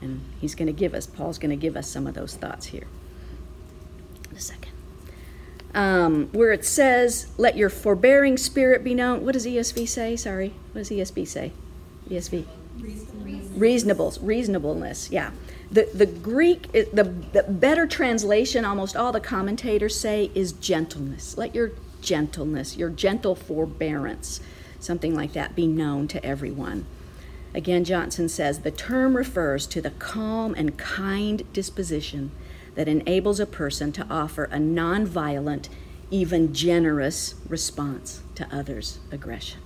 And 0.00 0.22
he's 0.40 0.54
going 0.54 0.66
to 0.66 0.72
give 0.72 0.94
us, 0.94 1.06
Paul's 1.06 1.38
going 1.38 1.50
to 1.50 1.56
give 1.56 1.76
us 1.76 1.88
some 1.88 2.06
of 2.06 2.14
those 2.14 2.34
thoughts 2.34 2.66
here. 2.66 2.86
In 4.32 4.38
a 4.38 4.40
second. 4.40 4.72
Um, 5.74 6.28
where 6.32 6.52
it 6.52 6.64
says, 6.64 7.26
let 7.36 7.56
your 7.56 7.68
forbearing 7.68 8.38
spirit 8.38 8.82
be 8.82 8.94
known. 8.94 9.24
What 9.24 9.32
does 9.32 9.46
ESV 9.46 9.86
say? 9.86 10.16
Sorry. 10.16 10.54
What 10.72 10.80
does 10.80 10.90
ESV 10.90 11.28
say? 11.28 11.52
ESV. 12.08 12.46
Reasonables, 13.56 14.18
reasonableness, 14.22 15.10
yeah. 15.10 15.32
The, 15.70 15.88
the 15.92 16.06
Greek, 16.06 16.72
the, 16.72 17.14
the 17.32 17.44
better 17.46 17.86
translation, 17.86 18.64
almost 18.64 18.96
all 18.96 19.12
the 19.12 19.20
commentators 19.20 19.98
say, 19.98 20.30
is 20.34 20.52
gentleness. 20.52 21.36
Let 21.36 21.54
your 21.54 21.72
gentleness, 22.00 22.76
your 22.76 22.88
gentle 22.88 23.34
forbearance, 23.34 24.40
something 24.80 25.14
like 25.14 25.34
that, 25.34 25.54
be 25.54 25.66
known 25.66 26.08
to 26.08 26.24
everyone. 26.24 26.86
Again, 27.54 27.84
Johnson 27.84 28.30
says 28.30 28.60
the 28.60 28.70
term 28.70 29.14
refers 29.14 29.66
to 29.68 29.82
the 29.82 29.90
calm 29.90 30.54
and 30.54 30.78
kind 30.78 31.50
disposition 31.52 32.30
that 32.74 32.88
enables 32.88 33.40
a 33.40 33.46
person 33.46 33.92
to 33.92 34.06
offer 34.08 34.44
a 34.44 34.56
nonviolent, 34.56 35.68
even 36.10 36.54
generous 36.54 37.34
response 37.48 38.22
to 38.34 38.48
others' 38.54 38.98
aggression. 39.10 39.60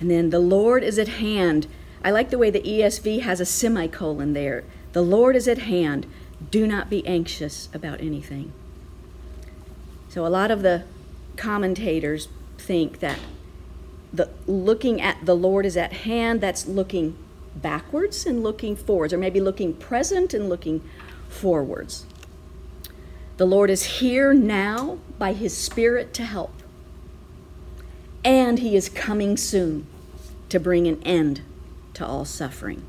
And 0.00 0.10
then 0.10 0.30
the 0.30 0.40
Lord 0.40 0.82
is 0.82 0.98
at 0.98 1.08
hand. 1.08 1.68
I 2.04 2.10
like 2.10 2.30
the 2.30 2.38
way 2.38 2.50
the 2.50 2.60
ESV 2.60 3.20
has 3.20 3.40
a 3.40 3.46
semicolon 3.46 4.32
there. 4.32 4.64
The 4.92 5.02
Lord 5.02 5.36
is 5.36 5.46
at 5.46 5.58
hand. 5.58 6.06
Do 6.50 6.66
not 6.66 6.90
be 6.90 7.06
anxious 7.06 7.68
about 7.72 8.00
anything. 8.00 8.52
So 10.08 10.26
a 10.26 10.28
lot 10.28 10.50
of 10.50 10.62
the 10.62 10.84
commentators 11.36 12.28
think 12.58 12.98
that 12.98 13.18
the 14.12 14.28
looking 14.46 15.00
at 15.00 15.24
the 15.24 15.34
Lord 15.34 15.64
is 15.64 15.76
at 15.76 15.92
hand, 15.92 16.40
that's 16.40 16.66
looking 16.66 17.16
backwards 17.56 18.26
and 18.26 18.42
looking 18.42 18.76
forwards, 18.76 19.12
or 19.12 19.18
maybe 19.18 19.40
looking 19.40 19.72
present 19.72 20.34
and 20.34 20.48
looking 20.48 20.82
forwards. 21.32 22.06
The 23.36 23.46
Lord 23.46 23.70
is 23.70 23.84
here 23.98 24.32
now 24.32 24.98
by 25.18 25.32
His 25.32 25.56
Spirit 25.56 26.14
to 26.14 26.24
help. 26.24 26.54
And 28.24 28.58
He 28.58 28.76
is 28.76 28.88
coming 28.88 29.36
soon 29.36 29.86
to 30.48 30.60
bring 30.60 30.86
an 30.86 31.02
end 31.02 31.40
to 31.94 32.06
all 32.06 32.24
suffering. 32.24 32.84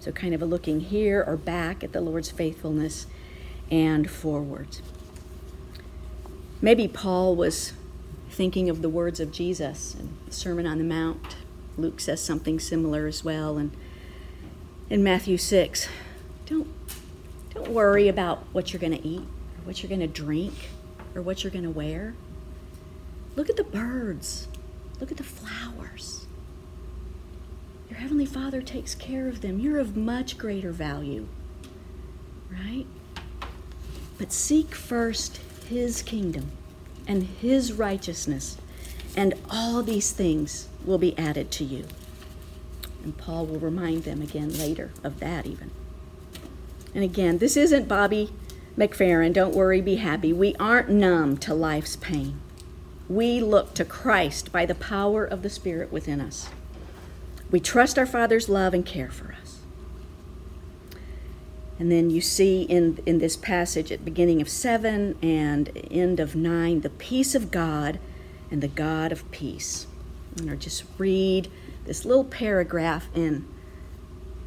So, 0.00 0.12
kind 0.12 0.34
of 0.34 0.40
a 0.40 0.46
looking 0.46 0.80
here 0.80 1.24
or 1.26 1.36
back 1.36 1.84
at 1.84 1.92
the 1.92 2.00
Lord's 2.00 2.30
faithfulness 2.30 3.06
and 3.70 4.10
forwards. 4.10 4.80
Maybe 6.60 6.88
Paul 6.88 7.36
was 7.36 7.72
thinking 8.30 8.68
of 8.68 8.82
the 8.82 8.88
words 8.88 9.20
of 9.20 9.32
Jesus 9.32 9.94
and 9.94 10.16
the 10.26 10.32
Sermon 10.32 10.66
on 10.66 10.78
the 10.78 10.84
Mount. 10.84 11.36
Luke 11.76 12.00
says 12.00 12.20
something 12.22 12.58
similar 12.58 13.06
as 13.06 13.24
well. 13.24 13.58
And 13.58 13.70
in 14.90 15.02
Matthew 15.02 15.36
6, 15.36 15.88
don't, 16.46 16.68
don't 17.68 17.74
worry 17.74 18.08
about 18.08 18.38
what 18.52 18.72
you're 18.72 18.80
going 18.80 18.96
to 18.96 19.06
eat 19.06 19.20
or 19.20 19.64
what 19.64 19.82
you're 19.82 19.88
going 19.88 20.00
to 20.00 20.06
drink 20.06 20.54
or 21.14 21.20
what 21.20 21.44
you're 21.44 21.50
going 21.50 21.64
to 21.64 21.70
wear. 21.70 22.14
Look 23.36 23.50
at 23.50 23.56
the 23.56 23.64
birds, 23.64 24.48
look 25.00 25.10
at 25.10 25.18
the 25.18 25.22
flowers. 25.22 26.26
Your 27.90 27.98
Heavenly 27.98 28.24
Father 28.24 28.62
takes 28.62 28.94
care 28.94 29.28
of 29.28 29.42
them. 29.42 29.58
You're 29.58 29.78
of 29.78 29.96
much 29.96 30.38
greater 30.38 30.72
value, 30.72 31.28
right? 32.50 32.86
But 34.16 34.32
seek 34.32 34.74
first 34.74 35.38
His 35.68 36.00
kingdom 36.02 36.50
and 37.06 37.22
his 37.22 37.72
righteousness, 37.72 38.58
and 39.16 39.34
all 39.50 39.82
these 39.82 40.12
things 40.12 40.68
will 40.84 40.98
be 40.98 41.16
added 41.18 41.50
to 41.52 41.64
you. 41.64 41.84
And 43.02 43.16
Paul 43.16 43.46
will 43.46 43.60
remind 43.60 44.04
them 44.04 44.20
again 44.20 44.58
later 44.58 44.90
of 45.02 45.20
that, 45.20 45.46
even. 45.46 45.70
And 46.94 47.04
again, 47.04 47.38
this 47.38 47.56
isn't 47.56 47.88
Bobby 47.88 48.32
McFerrin, 48.76 49.32
don't 49.32 49.54
worry, 49.54 49.80
be 49.80 49.96
happy. 49.96 50.32
We 50.32 50.54
aren't 50.60 50.88
numb 50.88 51.36
to 51.38 51.54
life's 51.54 51.96
pain. 51.96 52.40
We 53.08 53.40
look 53.40 53.74
to 53.74 53.84
Christ 53.84 54.52
by 54.52 54.66
the 54.66 54.74
power 54.74 55.24
of 55.24 55.42
the 55.42 55.50
Spirit 55.50 55.90
within 55.90 56.20
us. 56.20 56.48
We 57.50 57.58
trust 57.58 57.98
our 57.98 58.06
Father's 58.06 58.48
love 58.48 58.74
and 58.74 58.84
care 58.86 59.10
for 59.10 59.34
us. 59.40 59.58
And 61.78 61.90
then 61.90 62.10
you 62.10 62.20
see 62.20 62.62
in, 62.62 62.98
in 63.06 63.18
this 63.18 63.36
passage 63.36 63.90
at 63.90 64.04
beginning 64.04 64.40
of 64.40 64.48
7 64.48 65.16
and 65.22 65.72
end 65.90 66.20
of 66.20 66.34
9 66.34 66.80
the 66.80 66.90
peace 66.90 67.34
of 67.34 67.50
God 67.50 67.98
and 68.50 68.62
the 68.62 68.68
God 68.68 69.12
of 69.12 69.28
peace. 69.30 69.86
And 70.36 70.50
I'll 70.50 70.56
just 70.56 70.84
read 70.98 71.50
this 71.84 72.04
little 72.04 72.24
paragraph 72.24 73.08
in 73.14 73.46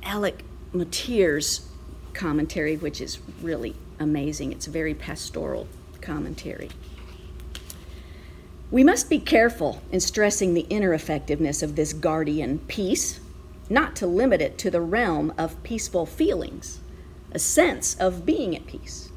Alec 0.04 0.44
Motyer's 0.74 1.68
commentary, 2.14 2.78
which 2.78 3.02
is 3.02 3.20
really 3.42 3.76
amazing. 4.00 4.52
It's 4.52 4.68
a 4.68 4.72
very 4.72 4.94
pastoral 4.94 5.68
commentary. 6.02 6.70
We 8.70 8.84
must 8.84 9.10
be 9.10 9.20
careful 9.20 9.82
in 9.92 10.00
stressing 10.00 10.54
the 10.54 10.68
inner 10.70 10.94
effectiveness 10.94 11.62
of 11.62 11.76
this 11.76 11.94
guardian 11.94 12.60
peace, 12.68 13.20
not 13.70 13.96
to 13.98 14.08
limit 14.08 14.42
it 14.42 14.58
to 14.60 14.72
the 14.72 14.82
realm 14.82 15.34
of 15.38 15.62
peaceful 15.64 16.06
feelings 16.06 16.80
a 17.32 17.40
sense 17.40 17.96
of 17.96 18.26
being 18.26 18.56
at 18.56 18.68
peace. 18.68 19.10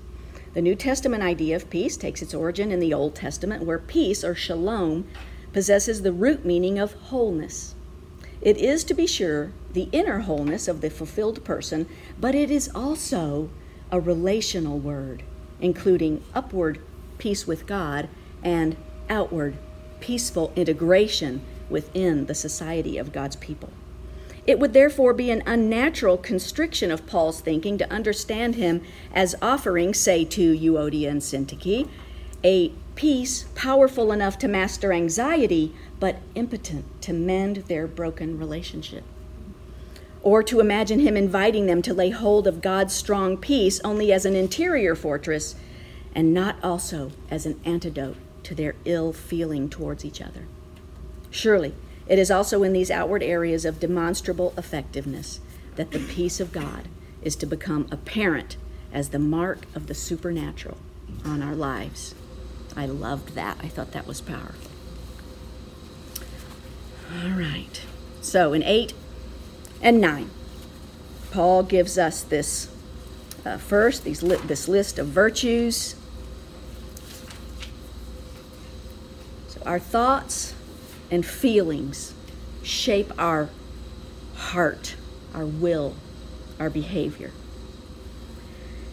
The 0.54 0.62
New 0.62 0.76
Testament 0.76 1.22
idea 1.22 1.56
of 1.56 1.68
peace 1.68 1.96
takes 1.96 2.22
its 2.22 2.32
origin 2.32 2.70
in 2.70 2.78
the 2.78 2.94
Old 2.94 3.16
Testament, 3.16 3.64
where 3.64 3.78
peace, 3.78 4.22
or 4.22 4.34
shalom, 4.34 5.06
possesses 5.52 6.02
the 6.02 6.12
root 6.12 6.44
meaning 6.44 6.78
of 6.78 6.92
wholeness. 6.94 7.74
It 8.44 8.58
is, 8.58 8.84
to 8.84 8.94
be 8.94 9.06
sure, 9.06 9.52
the 9.72 9.88
inner 9.90 10.20
wholeness 10.20 10.68
of 10.68 10.82
the 10.82 10.90
fulfilled 10.90 11.42
person, 11.44 11.88
but 12.20 12.34
it 12.34 12.50
is 12.50 12.70
also 12.74 13.48
a 13.90 13.98
relational 13.98 14.78
word, 14.78 15.22
including 15.60 16.22
upward 16.34 16.78
peace 17.16 17.46
with 17.46 17.66
God 17.66 18.08
and 18.42 18.76
outward 19.08 19.56
peaceful 20.00 20.52
integration 20.56 21.40
within 21.70 22.26
the 22.26 22.34
society 22.34 22.98
of 22.98 23.12
God's 23.12 23.36
people. 23.36 23.70
It 24.46 24.58
would 24.58 24.74
therefore 24.74 25.14
be 25.14 25.30
an 25.30 25.42
unnatural 25.46 26.18
constriction 26.18 26.90
of 26.90 27.06
Paul's 27.06 27.40
thinking 27.40 27.78
to 27.78 27.90
understand 27.90 28.56
him 28.56 28.82
as 29.14 29.34
offering, 29.40 29.94
say, 29.94 30.26
to 30.26 30.54
Euodia 30.54 31.08
and 31.08 31.22
Syntyche, 31.22 31.88
a 32.44 32.72
peace 32.94 33.46
powerful 33.54 34.12
enough 34.12 34.38
to 34.38 34.48
master 34.48 34.92
anxiety, 34.92 35.74
but 36.04 36.18
impotent 36.34 36.84
to 37.00 37.14
mend 37.14 37.56
their 37.66 37.86
broken 37.86 38.38
relationship. 38.38 39.02
Or 40.20 40.42
to 40.42 40.60
imagine 40.60 41.00
him 41.00 41.16
inviting 41.16 41.64
them 41.64 41.80
to 41.80 41.94
lay 41.94 42.10
hold 42.10 42.46
of 42.46 42.60
God's 42.60 42.92
strong 42.92 43.38
peace 43.38 43.80
only 43.82 44.12
as 44.12 44.26
an 44.26 44.36
interior 44.36 44.94
fortress 44.94 45.54
and 46.14 46.34
not 46.34 46.62
also 46.62 47.12
as 47.30 47.46
an 47.46 47.58
antidote 47.64 48.18
to 48.42 48.54
their 48.54 48.74
ill 48.84 49.14
feeling 49.14 49.70
towards 49.70 50.04
each 50.04 50.20
other. 50.20 50.44
Surely, 51.30 51.72
it 52.06 52.18
is 52.18 52.30
also 52.30 52.62
in 52.62 52.74
these 52.74 52.90
outward 52.90 53.22
areas 53.22 53.64
of 53.64 53.80
demonstrable 53.80 54.52
effectiveness 54.58 55.40
that 55.76 55.92
the 55.92 56.00
peace 56.00 56.38
of 56.38 56.52
God 56.52 56.86
is 57.22 57.34
to 57.36 57.46
become 57.46 57.88
apparent 57.90 58.58
as 58.92 59.08
the 59.08 59.18
mark 59.18 59.64
of 59.74 59.86
the 59.86 59.94
supernatural 59.94 60.76
on 61.24 61.40
our 61.40 61.54
lives. 61.54 62.14
I 62.76 62.84
loved 62.84 63.36
that. 63.36 63.56
I 63.62 63.68
thought 63.68 63.92
that 63.92 64.06
was 64.06 64.20
powerful. 64.20 64.73
All 67.22 67.30
right. 67.30 67.80
So 68.20 68.52
in 68.52 68.62
8 68.62 68.92
and 69.80 70.00
9, 70.00 70.30
Paul 71.30 71.62
gives 71.62 71.96
us 71.96 72.22
this 72.22 72.68
uh, 73.44 73.58
first, 73.58 74.04
these 74.04 74.22
li- 74.22 74.40
this 74.44 74.66
list 74.66 74.98
of 74.98 75.08
virtues. 75.08 75.94
So 79.48 79.60
our 79.64 79.78
thoughts 79.78 80.54
and 81.10 81.24
feelings 81.24 82.14
shape 82.62 83.12
our 83.18 83.50
heart, 84.36 84.96
our 85.34 85.44
will, 85.44 85.94
our 86.58 86.70
behavior. 86.70 87.30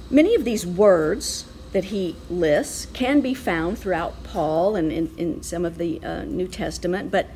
Many 0.10 0.36
of 0.36 0.44
these 0.44 0.66
words 0.66 1.46
that 1.72 1.86
he 1.86 2.18
lists 2.30 2.86
can 2.88 3.22
be 3.22 3.34
found 3.34 3.80
throughout 3.80 4.24
Paul 4.24 4.76
and 4.76 4.92
in, 4.92 5.16
in 5.18 5.42
some 5.42 5.64
of 5.64 5.78
the 5.78 6.04
uh, 6.04 6.24
New 6.26 6.48
Testament, 6.48 7.10
but 7.10 7.28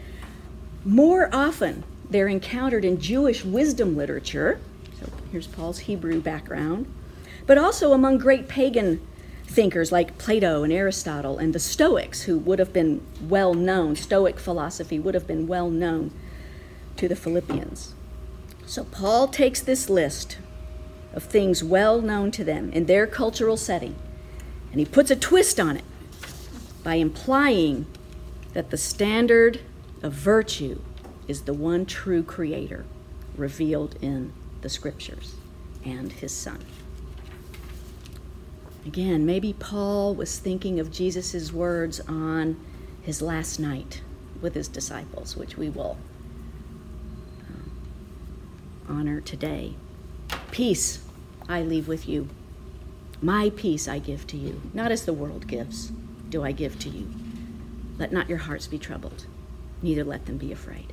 more 0.85 1.29
often 1.33 1.83
they're 2.09 2.27
encountered 2.27 2.85
in 2.85 2.99
Jewish 2.99 3.43
wisdom 3.43 3.97
literature. 3.97 4.59
So 4.99 5.11
here's 5.31 5.47
Paul's 5.47 5.79
Hebrew 5.79 6.21
background, 6.21 6.85
but 7.45 7.57
also 7.57 7.91
among 7.91 8.19
great 8.19 8.47
pagan 8.47 9.05
thinkers 9.45 9.91
like 9.91 10.17
Plato 10.17 10.63
and 10.63 10.71
Aristotle 10.71 11.37
and 11.37 11.53
the 11.53 11.59
Stoics, 11.59 12.23
who 12.23 12.37
would 12.39 12.59
have 12.59 12.71
been 12.71 13.05
well 13.21 13.53
known, 13.53 13.95
Stoic 13.95 14.39
philosophy 14.39 14.99
would 14.99 15.13
have 15.13 15.27
been 15.27 15.47
well 15.47 15.69
known 15.69 16.11
to 16.97 17.07
the 17.07 17.15
Philippians. 17.15 17.93
So 18.65 18.83
Paul 18.85 19.27
takes 19.27 19.61
this 19.61 19.89
list 19.89 20.37
of 21.13 21.23
things 21.23 21.63
well 21.63 22.01
known 22.01 22.31
to 22.31 22.43
them 22.43 22.71
in 22.71 22.85
their 22.85 23.07
cultural 23.07 23.57
setting 23.57 23.95
and 24.75 24.79
he 24.81 24.85
puts 24.85 25.09
a 25.09 25.15
twist 25.15 25.57
on 25.57 25.77
it 25.77 25.85
by 26.83 26.95
implying 26.95 27.85
that 28.51 28.71
the 28.71 28.77
standard 28.77 29.61
of 30.05 30.13
virtue 30.13 30.79
is 31.27 31.41
the 31.41 31.53
one 31.53 31.83
true 31.83 32.21
creator 32.21 32.85
revealed 33.35 33.95
in 34.03 34.31
the 34.61 34.69
scriptures 34.69 35.35
and 35.83 36.11
his 36.13 36.31
son. 36.31 36.63
Again, 38.85 39.25
maybe 39.25 39.53
Paul 39.53 40.13
was 40.13 40.37
thinking 40.37 40.79
of 40.79 40.91
Jesus' 40.91 41.51
words 41.51 41.99
on 42.01 42.55
his 43.01 43.19
last 43.19 43.59
night 43.59 44.01
with 44.41 44.53
his 44.53 44.67
disciples, 44.67 45.35
which 45.35 45.57
we 45.57 45.69
will 45.69 45.97
um, 47.49 47.71
honor 48.87 49.21
today. 49.21 49.73
Peace 50.51 51.03
I 51.49 51.63
leave 51.63 51.87
with 51.87 52.07
you. 52.07 52.29
My 53.23 53.49
peace 53.49 53.87
I 53.87 53.97
give 53.97 54.27
to 54.27 54.37
you, 54.37 54.61
not 54.71 54.91
as 54.91 55.05
the 55.05 55.13
world 55.13 55.47
gives, 55.47 55.91
do 56.29 56.43
I 56.43 56.51
give 56.51 56.77
to 56.79 56.89
you. 56.89 57.09
Let 57.97 58.11
not 58.11 58.29
your 58.29 58.37
hearts 58.39 58.67
be 58.67 58.77
troubled, 58.77 59.25
neither 59.85 60.03
let 60.03 60.25
them 60.25 60.37
be 60.37 60.51
afraid. 60.51 60.91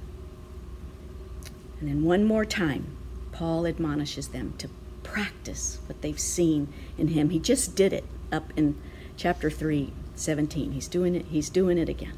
And 1.81 1.89
then 1.89 2.05
one 2.05 2.25
more 2.25 2.45
time, 2.45 2.97
Paul 3.33 3.67
admonishes 3.67 4.29
them 4.29 4.55
to 4.59 4.69
practice 5.03 5.81
what 5.87 6.01
they've 6.01 6.21
seen 6.21 6.73
in 6.97 7.09
him. 7.09 7.31
He 7.31 7.41
just 7.41 7.75
did 7.75 7.93
it 7.93 8.05
up 8.31 8.53
in 8.55 8.81
chapter 9.17 9.51
3, 9.51 9.93
17. 10.15 10.73
He's 10.73 10.87
doing 10.87 11.17
it, 11.17 11.27
he's 11.27 11.51
doing 11.51 11.79
it 11.79 11.89
again. 11.89 12.17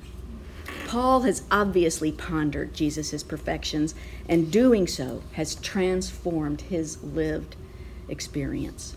Paul 0.87 1.23
has 1.23 1.45
obviously 1.50 2.12
pondered 2.12 2.75
Jesus' 2.75 3.23
perfections, 3.23 3.95
and 4.28 4.52
doing 4.52 4.87
so 4.87 5.23
has 5.33 5.54
transformed 5.54 6.61
his 6.62 7.02
lived 7.02 7.57
experience. 8.09 8.97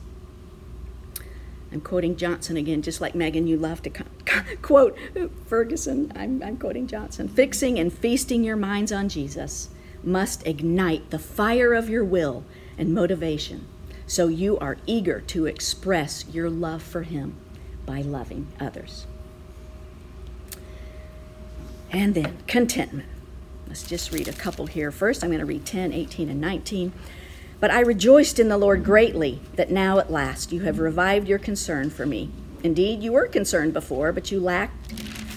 I'm 1.71 1.81
quoting 1.81 2.17
Johnson 2.17 2.57
again, 2.57 2.81
just 2.81 2.99
like 3.01 3.15
Megan, 3.15 3.47
you 3.47 3.57
love 3.57 3.81
to 3.83 3.89
quote 4.61 4.97
Ferguson. 5.45 6.11
I'm, 6.15 6.41
I'm 6.43 6.57
quoting 6.57 6.87
Johnson. 6.87 7.27
Fixing 7.27 7.79
and 7.79 7.91
feasting 7.91 8.43
your 8.43 8.55
minds 8.55 8.91
on 8.91 9.09
Jesus 9.09 9.69
must 10.03 10.45
ignite 10.45 11.09
the 11.09 11.19
fire 11.19 11.73
of 11.73 11.89
your 11.89 12.03
will 12.03 12.43
and 12.77 12.93
motivation 12.93 13.67
so 14.05 14.27
you 14.27 14.57
are 14.59 14.77
eager 14.85 15.19
to 15.19 15.45
express 15.45 16.25
your 16.29 16.49
love 16.49 16.81
for 16.81 17.03
Him 17.03 17.35
by 17.85 18.01
loving 18.01 18.47
others. 18.59 19.05
And 21.91 22.15
then 22.15 22.37
contentment. 22.47 23.09
Let's 23.67 23.83
just 23.83 24.13
read 24.13 24.27
a 24.29 24.33
couple 24.33 24.65
here. 24.65 24.91
First, 24.91 25.23
I'm 25.23 25.29
going 25.29 25.39
to 25.39 25.45
read 25.45 25.65
10, 25.65 25.91
18, 25.91 26.29
and 26.29 26.39
19. 26.39 26.93
But 27.59 27.71
I 27.71 27.81
rejoiced 27.81 28.39
in 28.39 28.49
the 28.49 28.57
Lord 28.57 28.83
greatly 28.83 29.41
that 29.55 29.71
now 29.71 29.99
at 29.99 30.11
last 30.11 30.51
you 30.51 30.61
have 30.61 30.79
revived 30.79 31.27
your 31.27 31.39
concern 31.39 31.89
for 31.89 32.05
me. 32.05 32.31
Indeed, 32.63 33.01
you 33.03 33.13
were 33.13 33.27
concerned 33.27 33.73
before, 33.73 34.11
but 34.11 34.31
you 34.31 34.39
lacked 34.39 34.93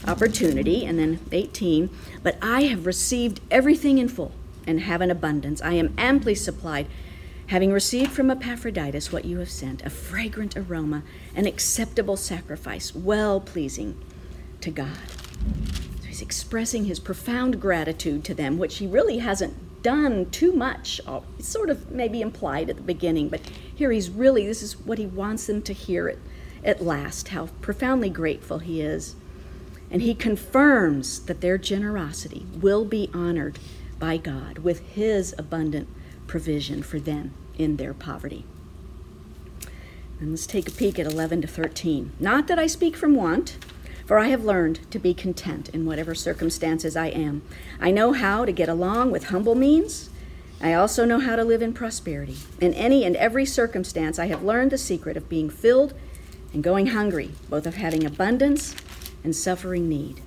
opportunity. 0.07 0.85
And 0.85 0.99
then 0.99 1.21
18, 1.33 1.91
but 2.23 2.37
I 2.41 2.63
have 2.63 2.87
received 2.87 3.41
everything 3.51 3.99
in 3.99 4.09
full 4.09 4.33
and 4.67 4.81
have 4.81 5.01
an 5.01 5.11
abundance. 5.11 5.61
I 5.63 5.75
am 5.75 5.95
amply 5.99 6.35
supplied, 6.35 6.87
having 7.49 7.73
received 7.73 8.13
from 8.13 8.31
Epaphroditus 8.31 9.13
what 9.13 9.25
you 9.25 9.39
have 9.39 9.51
sent, 9.51 9.83
a 9.83 9.91
fragrant 9.91 10.57
aroma, 10.57 11.03
an 11.35 11.47
acceptable 11.47 12.17
sacrifice, 12.17 12.95
well 12.95 13.41
pleasing 13.41 14.01
to 14.61 14.71
God. 14.71 14.99
So 16.01 16.07
he's 16.07 16.23
expressing 16.23 16.85
his 16.85 17.01
profound 17.01 17.61
gratitude 17.61 18.25
to 18.25 18.35
them, 18.35 18.59
which 18.59 18.79
he 18.79 18.87
really 18.87 19.19
hasn't 19.19 19.83
done 19.83 20.31
too 20.31 20.53
much. 20.53 21.01
It's 21.39 21.49
sort 21.49 21.71
of 21.71 21.91
maybe 21.91 22.21
implied 22.21 22.69
at 22.69 22.77
the 22.77 22.83
beginning, 22.83 23.29
but 23.29 23.41
here 23.75 23.91
he's 23.91 24.11
really, 24.11 24.47
this 24.47 24.63
is 24.63 24.79
what 24.79 24.99
he 24.99 25.07
wants 25.07 25.47
them 25.47 25.63
to 25.63 25.73
hear 25.73 26.09
it 26.09 26.19
at 26.65 26.83
last, 26.83 27.29
how 27.29 27.47
profoundly 27.61 28.11
grateful 28.11 28.59
he 28.59 28.81
is. 28.81 29.17
And 29.91 30.03
he 30.03 30.15
confirms 30.15 31.21
that 31.21 31.41
their 31.41 31.59
generosity 31.59 32.47
will 32.61 32.85
be 32.85 33.11
honored 33.13 33.59
by 33.99 34.17
God 34.17 34.59
with 34.59 34.81
his 34.81 35.35
abundant 35.37 35.89
provision 36.27 36.83
for 36.83 37.01
them 37.01 37.35
in 37.59 37.77
their 37.77 37.93
poverty. 37.93 38.45
And 40.21 40.31
let's 40.31 40.47
take 40.47 40.69
a 40.69 40.73
peek 40.73 40.99
at 40.99 41.07
11 41.07 41.43
to 41.43 41.49
13. 41.49 42.13
Not 42.21 42.47
that 42.47 42.59
I 42.59 42.67
speak 42.67 42.97
from 42.97 43.15
want 43.15 43.57
for 44.11 44.19
I 44.19 44.27
have 44.27 44.45
learned 44.45 44.91
to 44.91 44.99
be 44.99 45.15
content 45.15 45.69
in 45.69 45.87
whatever 45.87 46.17
circumstances 46.17 46.97
I 46.97 47.11
am. 47.11 47.43
I 47.81 47.93
know 47.93 48.13
how 48.13 48.45
to 48.45 48.51
get 48.51 48.69
along 48.69 49.13
with 49.13 49.27
humble 49.27 49.55
means. 49.55 50.11
I 50.61 50.73
also 50.75 51.05
know 51.05 51.21
how 51.21 51.37
to 51.37 51.45
live 51.45 51.63
in 51.63 51.73
prosperity. 51.73 52.39
In 52.61 52.75
any 52.75 53.05
and 53.05 53.15
every 53.15 53.47
circumstance, 53.47 54.19
I 54.19 54.27
have 54.27 54.43
learned 54.43 54.73
the 54.73 54.79
secret 54.79 55.17
of 55.17 55.29
being 55.29 55.49
filled 55.49 55.95
and 56.53 56.63
going 56.63 56.89
hungry, 56.89 57.31
both 57.49 57.67
of 57.67 57.77
having 57.77 58.05
abundance 58.05 58.75
and 59.23 59.35
suffering 59.35 59.89
need. 59.89 60.21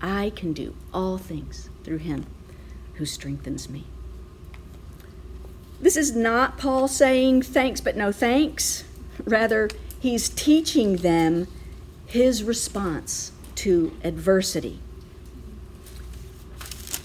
I 0.00 0.32
can 0.34 0.52
do 0.52 0.74
all 0.92 1.18
things 1.18 1.68
through 1.84 1.98
him 1.98 2.26
who 2.94 3.04
strengthens 3.04 3.68
me. 3.68 3.84
This 5.80 5.96
is 5.96 6.14
not 6.14 6.58
Paul 6.58 6.88
saying 6.88 7.42
thanks 7.42 7.80
but 7.80 7.96
no 7.96 8.12
thanks. 8.12 8.84
Rather, 9.24 9.68
he's 9.98 10.28
teaching 10.28 10.98
them 10.98 11.46
his 12.06 12.42
response 12.42 13.32
to 13.56 13.92
adversity. 14.02 14.80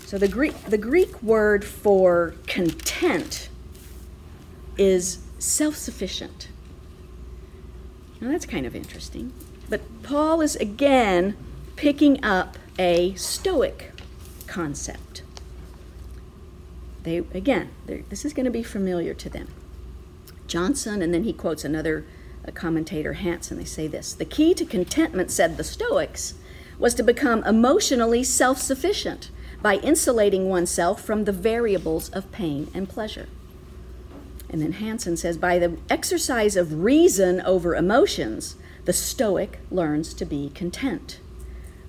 So 0.06 0.18
the 0.18 0.28
Greek, 0.28 0.56
the 0.66 0.78
Greek 0.78 1.22
word 1.22 1.66
for 1.66 2.36
content 2.48 3.50
is 4.78 5.20
self 5.40 5.76
sufficient. 5.76 6.48
Now 8.22 8.30
that's 8.32 8.46
kind 8.46 8.66
of 8.66 8.76
interesting. 8.76 9.34
But 9.70 9.82
Paul 10.04 10.42
is 10.42 10.56
again 10.56 11.36
picking 11.76 12.24
up 12.24 12.58
a 12.78 13.14
Stoic 13.16 13.92
concept. 14.48 15.24
They, 17.04 17.18
again, 17.18 17.70
this 17.86 18.26
is 18.26 18.34
going 18.34 18.46
to 18.46 18.52
be 18.52 18.64
familiar 18.64 19.14
to 19.14 19.30
them. 19.30 19.50
Johnson, 20.48 21.02
and 21.02 21.14
then 21.14 21.24
he 21.24 21.34
quotes 21.34 21.64
another 21.64 22.06
a 22.48 22.52
commentator 22.52 23.14
Hansen, 23.14 23.58
they 23.58 23.66
say 23.66 23.88
this 23.88 24.14
The 24.14 24.26
key 24.26 24.54
to 24.54 24.66
contentment, 24.66 25.32
said 25.32 25.58
the 25.58 25.64
Stoics, 25.64 26.36
was 26.78 26.94
to 26.96 27.04
become 27.04 27.44
emotionally 27.44 28.24
self 28.24 28.60
sufficient 28.60 29.30
by 29.62 29.76
insulating 29.78 30.48
oneself 30.48 31.02
from 31.02 31.24
the 31.24 31.32
variables 31.32 32.10
of 32.10 32.32
pain 32.32 32.70
and 32.74 32.88
pleasure. 32.88 33.28
And 34.50 34.62
then 34.62 34.74
Hansen 34.74 35.18
says, 35.18 35.38
by 35.38 35.60
the 35.60 35.78
exercise 35.90 36.56
of 36.56 36.84
reason 36.84 37.42
over 37.42 37.76
emotions, 37.76 38.56
the 38.86 38.94
Stoic 38.94 39.60
learns 39.72 40.14
to 40.14 40.26
be 40.26 40.52
content. 40.54 41.20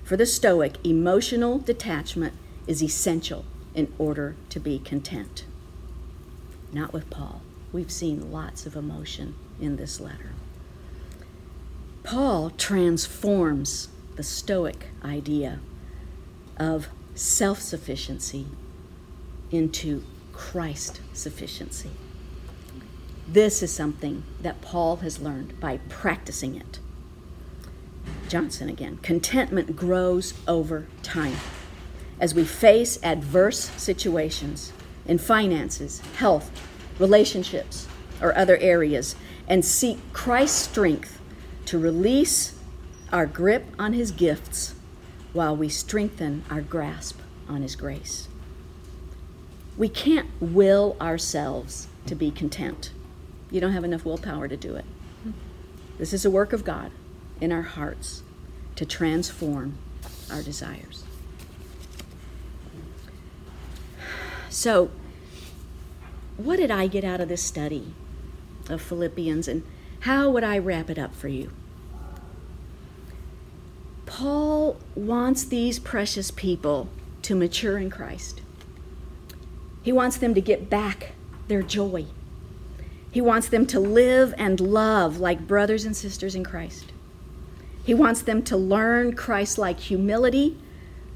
For 0.03 0.17
the 0.17 0.25
Stoic, 0.25 0.77
emotional 0.85 1.59
detachment 1.59 2.33
is 2.65 2.81
essential 2.81 3.45
in 3.75 3.93
order 3.97 4.35
to 4.49 4.59
be 4.59 4.79
content. 4.79 5.45
Not 6.73 6.93
with 6.93 7.09
Paul. 7.09 7.41
We've 7.71 7.91
seen 7.91 8.31
lots 8.31 8.65
of 8.65 8.75
emotion 8.75 9.35
in 9.61 9.75
this 9.75 9.99
letter. 9.99 10.31
Paul 12.03 12.51
transforms 12.51 13.89
the 14.15 14.23
Stoic 14.23 14.87
idea 15.03 15.59
of 16.57 16.87
self 17.13 17.59
sufficiency 17.61 18.47
into 19.51 20.03
Christ 20.33 21.01
sufficiency. 21.13 21.91
This 23.27 23.61
is 23.61 23.73
something 23.73 24.23
that 24.41 24.61
Paul 24.61 24.97
has 24.97 25.19
learned 25.19 25.59
by 25.59 25.77
practicing 25.89 26.55
it. 26.55 26.79
Johnson 28.29 28.69
again. 28.69 28.97
Contentment 29.01 29.75
grows 29.75 30.33
over 30.47 30.87
time 31.03 31.35
as 32.19 32.33
we 32.33 32.45
face 32.45 32.97
adverse 33.03 33.69
situations 33.77 34.71
in 35.05 35.17
finances, 35.17 35.99
health, 36.15 36.51
relationships, 36.99 37.87
or 38.21 38.35
other 38.37 38.57
areas 38.57 39.15
and 39.47 39.63
seek 39.63 39.99
Christ's 40.13 40.69
strength 40.69 41.19
to 41.65 41.77
release 41.77 42.57
our 43.11 43.25
grip 43.25 43.65
on 43.77 43.93
His 43.93 44.11
gifts 44.11 44.75
while 45.33 45.55
we 45.55 45.69
strengthen 45.69 46.43
our 46.49 46.61
grasp 46.61 47.19
on 47.47 47.61
His 47.61 47.75
grace. 47.75 48.27
We 49.77 49.89
can't 49.89 50.29
will 50.41 50.97
ourselves 50.99 51.87
to 52.07 52.15
be 52.15 52.31
content. 52.31 52.91
You 53.51 53.61
don't 53.61 53.71
have 53.71 53.83
enough 53.83 54.05
willpower 54.05 54.47
to 54.47 54.57
do 54.57 54.75
it. 54.75 54.85
This 55.97 56.13
is 56.13 56.25
a 56.25 56.29
work 56.29 56.53
of 56.53 56.63
God 56.63 56.91
in 57.41 57.51
our 57.51 57.63
hearts 57.63 58.23
to 58.75 58.85
transform 58.85 59.77
our 60.31 60.41
desires. 60.41 61.03
So, 64.49 64.91
what 66.37 66.57
did 66.57 66.71
I 66.71 66.87
get 66.87 67.03
out 67.03 67.19
of 67.19 67.29
this 67.29 67.43
study 67.43 67.93
of 68.69 68.81
Philippians 68.81 69.47
and 69.47 69.63
how 70.01 70.29
would 70.29 70.43
I 70.43 70.57
wrap 70.57 70.89
it 70.89 70.99
up 70.99 71.15
for 71.15 71.27
you? 71.27 71.51
Paul 74.05 74.77
wants 74.95 75.43
these 75.43 75.79
precious 75.79 76.31
people 76.31 76.89
to 77.23 77.35
mature 77.35 77.77
in 77.77 77.89
Christ. 77.89 78.41
He 79.83 79.91
wants 79.91 80.17
them 80.17 80.33
to 80.33 80.41
get 80.41 80.69
back 80.69 81.13
their 81.47 81.61
joy. 81.61 82.05
He 83.17 83.21
wants 83.21 83.49
them 83.49 83.65
to 83.65 83.79
live 83.79 84.35
and 84.37 84.59
love 84.59 85.17
like 85.17 85.47
brothers 85.47 85.85
and 85.85 85.97
sisters 85.97 86.35
in 86.35 86.43
Christ. 86.43 86.91
He 87.83 87.95
wants 87.95 88.21
them 88.21 88.43
to 88.43 88.55
learn 88.55 89.15
Christ 89.15 89.57
like 89.57 89.79
humility 89.79 90.55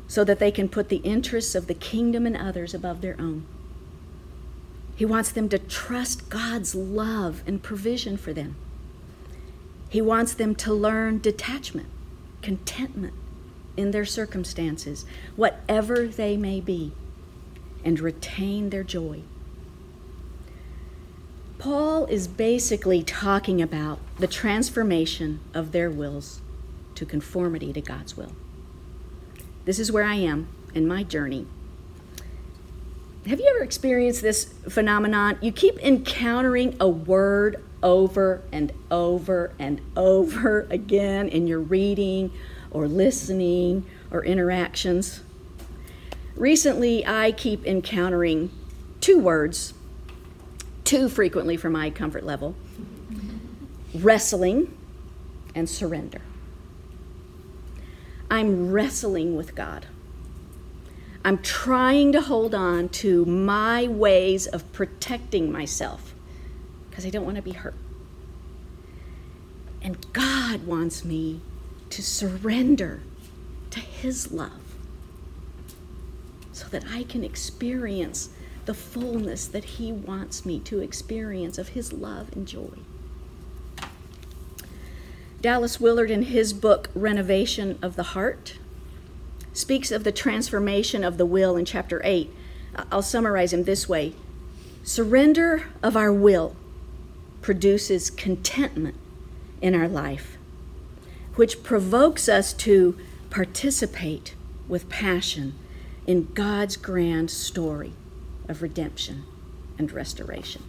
so 0.08 0.24
that 0.24 0.40
they 0.40 0.50
can 0.50 0.68
put 0.68 0.90
the 0.90 1.04
interests 1.04 1.54
of 1.54 1.68
the 1.68 1.76
kingdom 1.76 2.26
and 2.26 2.36
others 2.36 2.74
above 2.74 3.02
their 3.02 3.16
own. 3.22 3.46
He 4.96 5.06
wants 5.06 5.32
them 5.32 5.48
to 5.50 5.60
trust 5.60 6.28
God's 6.28 6.74
love 6.74 7.44
and 7.46 7.62
provision 7.62 8.18
for 8.18 8.34
them. 8.34 8.56
He 9.88 10.02
wants 10.02 10.34
them 10.34 10.56
to 10.56 10.74
learn 10.74 11.20
detachment, 11.20 11.90
contentment 12.42 13.14
in 13.78 13.92
their 13.92 14.06
circumstances, 14.06 15.06
whatever 15.36 16.08
they 16.08 16.36
may 16.36 16.62
be, 16.62 16.94
and 17.86 18.00
retain 18.00 18.72
their 18.72 18.84
joy. 18.84 19.22
Paul 21.62 22.08
is 22.08 22.28
basically 22.28 23.04
talking 23.04 23.62
about 23.62 24.00
the 24.18 24.26
transformation 24.26 25.42
of 25.54 25.74
their 25.74 25.92
wills 25.92 26.42
to 26.96 27.06
conformity 27.06 27.72
to 27.72 27.82
God's 27.82 28.18
will. 28.18 28.32
This 29.66 29.78
is 29.78 29.92
where 29.92 30.04
I 30.04 30.16
am 30.16 30.48
in 30.74 30.88
my 30.88 31.04
journey. 31.04 31.46
Have 33.28 33.40
you 33.40 33.46
ever 33.48 33.64
experienced 33.64 34.24
this 34.24 34.46
phenomenon? 34.70 35.38
You 35.40 35.52
keep 35.52 35.78
encountering 35.78 36.76
a 36.80 36.90
word 36.90 37.64
over 37.84 38.42
and 38.52 38.74
over 38.90 39.54
and 39.60 39.82
over 39.96 40.66
again 40.72 41.30
in 41.30 41.46
your 41.46 41.60
reading 41.60 42.32
or 42.72 42.88
listening 42.88 43.86
or 44.10 44.26
interactions. 44.26 45.22
Recently, 46.36 47.06
I 47.06 47.32
keep 47.32 47.68
encountering 47.68 48.50
two 49.00 49.20
words, 49.20 49.76
too 50.92 51.08
frequently 51.08 51.56
for 51.56 51.70
my 51.70 51.90
comfort 51.90 52.26
level 52.26 52.54
wrestling 53.96 54.78
and 55.56 55.70
surrender. 55.70 56.20
I'm 58.30 58.74
wrestling 58.74 59.38
with 59.38 59.56
God. 59.56 59.86
I'm 61.24 61.38
trying 61.38 62.12
to 62.12 62.20
hold 62.20 62.54
on 62.54 62.90
to 62.90 63.24
my 63.24 63.88
ways 63.88 64.48
of 64.48 64.70
protecting 64.74 65.50
myself 65.50 66.14
because 66.90 67.06
I 67.06 67.10
don't 67.10 67.24
want 67.24 67.38
to 67.38 67.42
be 67.42 67.54
hurt. 67.54 67.76
And 69.82 70.12
God 70.12 70.66
wants 70.68 71.06
me 71.06 71.40
to 71.90 72.04
surrender 72.04 73.02
to 73.70 73.80
His 73.80 74.34
love 74.34 74.76
so 76.52 76.68
that 76.68 76.84
I 76.92 77.04
can 77.04 77.24
experience 77.24 78.32
the 78.72 78.76
fullness 78.78 79.48
that 79.48 79.66
He 79.66 79.92
wants 79.92 80.46
me 80.46 80.58
to 80.58 80.80
experience 80.80 81.58
of 81.58 81.70
His 81.70 81.92
love 81.92 82.32
and 82.32 82.48
joy. 82.48 82.78
Dallas 85.42 85.82
Willard, 85.82 86.10
in 86.10 86.22
his 86.22 86.54
book 86.54 86.90
Renovation 86.96 87.78
of 87.82 87.98
the 87.98 88.16
Heart, 88.16 88.60
speaks 89.52 89.92
of 89.92 90.06
the 90.06 90.12
transformation 90.14 91.04
of 91.04 91.18
the 91.18 91.26
will 91.26 91.58
in 91.58 91.66
chapter 91.66 92.00
8. 92.06 92.34
I'll 92.90 93.02
summarize 93.02 93.52
him 93.52 93.66
this 93.66 93.90
way 93.90 94.14
Surrender 94.84 95.66
of 95.84 95.98
our 95.98 96.14
will 96.14 96.56
produces 97.42 98.10
contentment 98.10 98.96
in 99.60 99.76
our 99.76 99.90
life, 99.90 100.38
which 101.36 101.62
provokes 101.62 102.30
us 102.30 102.54
to 102.54 102.98
participate 103.30 104.34
with 104.70 104.88
passion 104.88 105.56
in 106.08 106.32
God's 106.34 106.78
grand 106.78 107.30
story 107.30 107.96
of 108.48 108.62
redemption 108.62 109.26
and 109.78 109.92
restoration. 109.92 110.64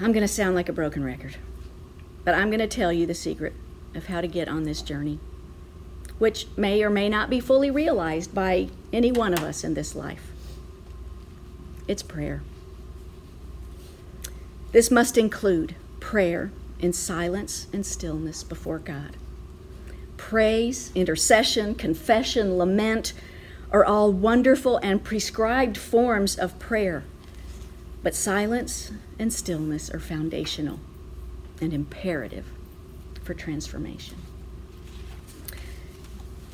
I'm 0.00 0.12
going 0.12 0.22
to 0.22 0.28
sound 0.28 0.54
like 0.54 0.68
a 0.68 0.72
broken 0.72 1.04
record. 1.04 1.36
But 2.24 2.34
I'm 2.34 2.48
going 2.48 2.60
to 2.60 2.66
tell 2.66 2.92
you 2.92 3.06
the 3.06 3.14
secret 3.14 3.54
of 3.94 4.06
how 4.06 4.20
to 4.20 4.28
get 4.28 4.48
on 4.48 4.64
this 4.64 4.82
journey, 4.82 5.18
which 6.18 6.46
may 6.56 6.82
or 6.82 6.90
may 6.90 7.08
not 7.08 7.30
be 7.30 7.40
fully 7.40 7.70
realized 7.70 8.34
by 8.34 8.68
any 8.92 9.10
one 9.10 9.32
of 9.32 9.42
us 9.42 9.64
in 9.64 9.74
this 9.74 9.94
life. 9.94 10.30
It's 11.88 12.02
prayer. 12.02 12.42
This 14.72 14.90
must 14.90 15.18
include 15.18 15.74
prayer 15.98 16.52
in 16.78 16.92
silence 16.92 17.66
and 17.72 17.84
stillness 17.84 18.44
before 18.44 18.78
God. 18.78 19.16
Praise, 20.16 20.92
intercession, 20.94 21.74
confession, 21.74 22.56
lament 22.56 23.12
are 23.72 23.84
all 23.84 24.12
wonderful 24.12 24.78
and 24.78 25.02
prescribed 25.04 25.76
forms 25.76 26.36
of 26.36 26.58
prayer, 26.58 27.04
but 28.02 28.14
silence 28.14 28.90
and 29.18 29.32
stillness 29.32 29.90
are 29.90 30.00
foundational 30.00 30.80
and 31.60 31.72
imperative 31.72 32.46
for 33.22 33.34
transformation. 33.34 34.16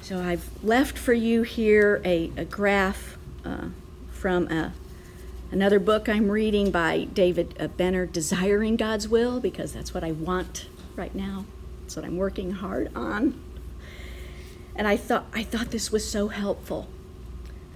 So 0.02 0.20
I've 0.20 0.48
left 0.62 0.98
for 0.98 1.14
you 1.14 1.42
here 1.42 2.00
a, 2.04 2.30
a 2.36 2.44
graph 2.44 3.16
uh, 3.44 3.68
from 4.12 4.46
a, 4.48 4.72
another 5.50 5.80
book 5.80 6.08
I'm 6.08 6.30
reading 6.30 6.70
by 6.70 7.04
David 7.12 7.56
uh, 7.58 7.68
Benner, 7.68 8.06
Desiring 8.06 8.76
God's 8.76 9.08
Will, 9.08 9.40
because 9.40 9.72
that's 9.72 9.94
what 9.94 10.04
I 10.04 10.12
want 10.12 10.68
right 10.94 11.14
now. 11.14 11.44
That's 11.82 11.96
what 11.96 12.04
I'm 12.04 12.16
working 12.16 12.52
hard 12.52 12.94
on. 12.94 13.42
And 14.76 14.86
I 14.86 14.96
thought, 14.96 15.26
I 15.32 15.42
thought 15.42 15.70
this 15.70 15.90
was 15.90 16.08
so 16.08 16.28
helpful. 16.28 16.88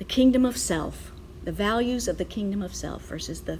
The 0.00 0.06
kingdom 0.06 0.46
of 0.46 0.56
self, 0.56 1.12
the 1.44 1.52
values 1.52 2.08
of 2.08 2.16
the 2.16 2.24
kingdom 2.24 2.62
of 2.62 2.74
self 2.74 3.02
versus 3.02 3.42
the 3.42 3.58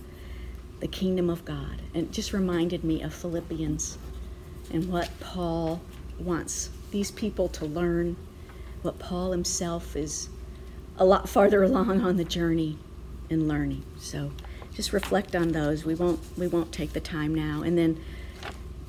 the 0.81 0.88
kingdom 0.88 1.29
of 1.29 1.44
God. 1.44 1.83
And 1.92 2.05
it 2.05 2.12
just 2.12 2.33
reminded 2.33 2.83
me 2.83 3.03
of 3.03 3.12
Philippians 3.12 3.98
and 4.72 4.90
what 4.90 5.11
Paul 5.20 5.83
wants 6.18 6.70
these 6.92 7.11
people 7.11 7.48
to 7.48 7.66
learn, 7.66 8.16
what 8.81 8.98
Paul 8.98 9.33
himself 9.33 9.94
is 9.94 10.31
a 10.96 11.05
lot 11.05 11.29
farther 11.29 11.62
along 11.62 12.00
on 12.00 12.16
the 12.16 12.24
journey 12.24 12.79
in 13.29 13.46
learning. 13.46 13.85
So 13.98 14.33
just 14.72 14.94
reflect 14.94 15.37
on 15.37 15.48
those. 15.48 15.85
We 15.85 15.94
won't 15.94 16.20
we 16.38 16.46
won't 16.46 16.72
take 16.72 16.94
the 16.94 17.00
time 17.00 17.35
now. 17.35 17.61
And 17.61 17.76
then 17.76 18.03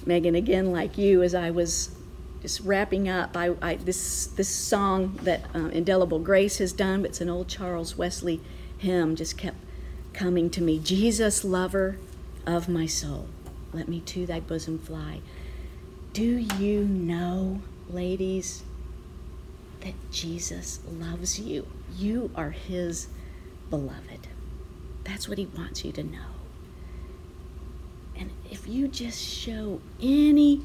Megan, 0.05 0.35
again, 0.35 0.71
like 0.71 0.97
you, 0.97 1.21
as 1.21 1.35
I 1.35 1.51
was 1.51 1.93
just 2.41 2.59
wrapping 2.61 3.07
up, 3.07 3.37
I, 3.37 3.55
I 3.61 3.75
this 3.75 4.27
this 4.27 4.49
song 4.49 5.19
that 5.23 5.45
uh, 5.53 5.67
Indelible 5.67 6.19
Grace 6.19 6.57
has 6.57 6.73
done, 6.73 7.05
it's 7.05 7.21
an 7.21 7.29
old 7.29 7.47
Charles 7.47 7.97
Wesley 7.97 8.41
hymn, 8.77 9.15
just 9.15 9.37
kept 9.37 9.57
coming 10.13 10.49
to 10.49 10.61
me. 10.61 10.79
Jesus, 10.79 11.43
lover 11.43 11.97
of 12.45 12.67
my 12.67 12.85
soul, 12.85 13.27
let 13.73 13.87
me 13.87 13.99
to 14.01 14.25
thy 14.25 14.39
bosom 14.39 14.79
fly. 14.79 15.21
Do 16.13 16.23
you 16.23 16.83
know, 16.83 17.61
ladies, 17.89 18.63
that 19.81 19.93
Jesus 20.11 20.79
loves 20.89 21.39
you? 21.39 21.67
You 21.95 22.31
are 22.35 22.51
his 22.51 23.07
beloved. 23.69 24.27
That's 25.03 25.29
what 25.29 25.37
he 25.37 25.45
wants 25.45 25.85
you 25.85 25.91
to 25.93 26.03
know. 26.03 26.19
And 28.17 28.31
if 28.49 28.67
you 28.67 28.87
just 28.87 29.21
show 29.21 29.79
any 30.01 30.61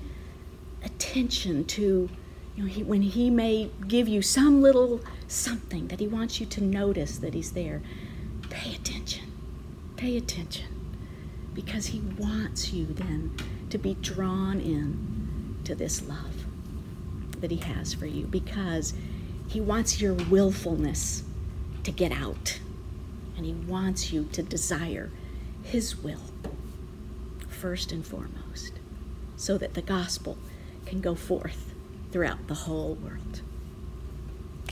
attention 0.84 1.64
to, 1.64 2.08
you 2.56 2.62
know, 2.62 2.68
he, 2.68 2.82
when 2.82 3.02
he 3.02 3.30
may 3.30 3.70
give 3.86 4.08
you 4.08 4.22
some 4.22 4.62
little 4.62 5.00
something 5.28 5.88
that 5.88 6.00
he 6.00 6.06
wants 6.06 6.40
you 6.40 6.46
to 6.46 6.62
notice 6.62 7.18
that 7.18 7.34
he's 7.34 7.52
there, 7.52 7.82
pay 8.50 8.74
attention. 8.74 9.32
Pay 9.96 10.16
attention 10.16 10.76
because 11.56 11.86
He 11.86 12.00
wants 12.18 12.72
you 12.72 12.84
then 12.84 13.34
to 13.70 13.78
be 13.78 13.94
drawn 13.94 14.60
in 14.60 15.56
to 15.64 15.74
this 15.74 16.06
love. 16.06 16.44
that 17.40 17.50
He 17.50 17.56
has 17.56 17.94
for 17.94 18.06
you 18.06 18.26
because 18.26 18.92
He 19.48 19.60
wants 19.60 20.00
your 20.00 20.12
willfulness 20.14 21.22
to 21.82 21.90
get 21.90 22.12
out. 22.12 22.60
And 23.36 23.44
He 23.44 23.52
wants 23.52 24.12
you 24.12 24.24
to 24.32 24.42
desire 24.42 25.10
His 25.62 25.96
will 25.96 26.22
first 27.48 27.90
and 27.90 28.06
foremost 28.06 28.74
so 29.36 29.56
that 29.58 29.74
the 29.74 29.82
gospel 29.82 30.36
can 30.86 31.00
go 31.00 31.14
forth 31.14 31.74
throughout 32.12 32.46
the 32.46 32.54
whole 32.54 32.94
world. 32.94 33.42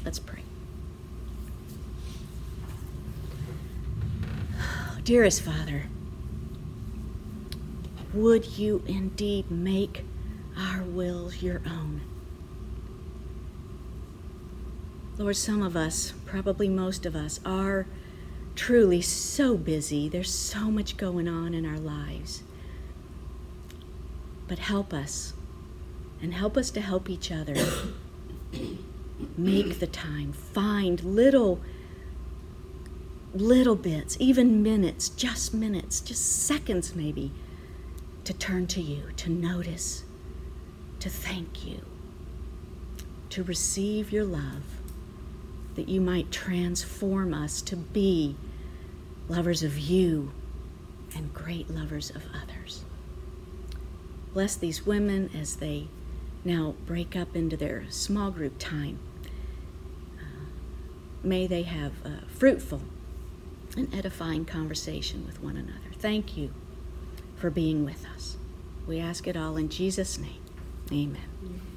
Let's 0.05 0.19
pray. 0.19 0.41
Dearest 5.05 5.43
Father, 5.43 5.89
would 8.15 8.57
you 8.57 8.83
indeed 8.87 9.51
make 9.51 10.05
our 10.57 10.83
wills 10.83 11.43
your 11.43 11.61
own? 11.67 12.01
Lord, 15.19 15.37
some 15.37 15.63
of 15.63 15.77
us, 15.77 16.15
probably 16.25 16.69
most 16.69 17.05
of 17.05 17.15
us, 17.15 17.39
are 17.45 17.87
truly 18.55 19.03
so 19.03 19.57
busy. 19.57 20.09
There's 20.09 20.33
so 20.33 20.71
much 20.71 20.97
going 20.97 21.29
on 21.29 21.55
in 21.55 21.67
our 21.67 21.79
lives. 21.79 22.43
But 24.49 24.59
help 24.59 24.93
us, 24.93 25.35
and 26.21 26.35
help 26.35 26.57
us 26.57 26.71
to 26.71 26.81
help 26.81 27.09
each 27.11 27.31
other. 27.31 27.55
Make 29.37 29.79
the 29.79 29.87
time, 29.87 30.33
find 30.33 31.03
little 31.03 31.61
little 33.35 33.75
bits, 33.75 34.17
even 34.21 34.63
minutes, 34.63 35.09
just 35.09 35.53
minutes, 35.53 36.01
just 36.01 36.25
seconds 36.47 36.95
maybe, 36.95 37.33
to 38.23 38.33
turn 38.33 38.67
to 38.69 38.81
you, 38.81 39.03
to 39.17 39.29
notice, 39.29 40.05
to 41.01 41.11
thank 41.11 41.67
you, 41.67 41.85
to 43.31 43.43
receive 43.43 44.13
your 44.13 44.25
love, 44.25 44.63
that 45.75 45.89
you 45.89 46.01
might 46.01 46.31
transform 46.31 47.35
us 47.35 47.61
to 47.61 47.75
be 47.75 48.37
lovers 49.29 49.63
of 49.63 49.79
you 49.79 50.31
and 51.17 51.35
great 51.35 51.69
lovers 51.69 52.11
of 52.11 52.23
others. 52.41 52.85
Bless 54.33 54.55
these 54.55 54.87
women 54.87 55.31
as 55.35 55.57
they 55.57 55.89
now 56.45 56.75
break 56.87 57.17
up 57.17 57.35
into 57.35 57.57
their 57.57 57.85
small 57.91 58.31
group 58.31 58.59
time. 58.59 58.99
Uh, 60.19 60.47
may 61.23 61.47
they 61.47 61.63
have 61.63 61.93
uh, 62.05 62.27
fruitful 62.29 62.83
and 63.77 63.93
edifying 63.95 64.45
conversation 64.45 65.27
with 65.27 65.43
one 65.43 65.57
another. 65.57 65.91
Thank 65.99 66.37
you 66.37 66.53
for 67.37 67.51
being 67.51 67.85
with 67.85 68.07
us. 68.15 68.37
We 68.87 69.01
ask 69.01 69.27
it 69.27 69.37
all 69.37 69.57
in 69.57 69.69
Jesus' 69.69 70.19
name. 70.19 70.43
Amen. 70.93 71.74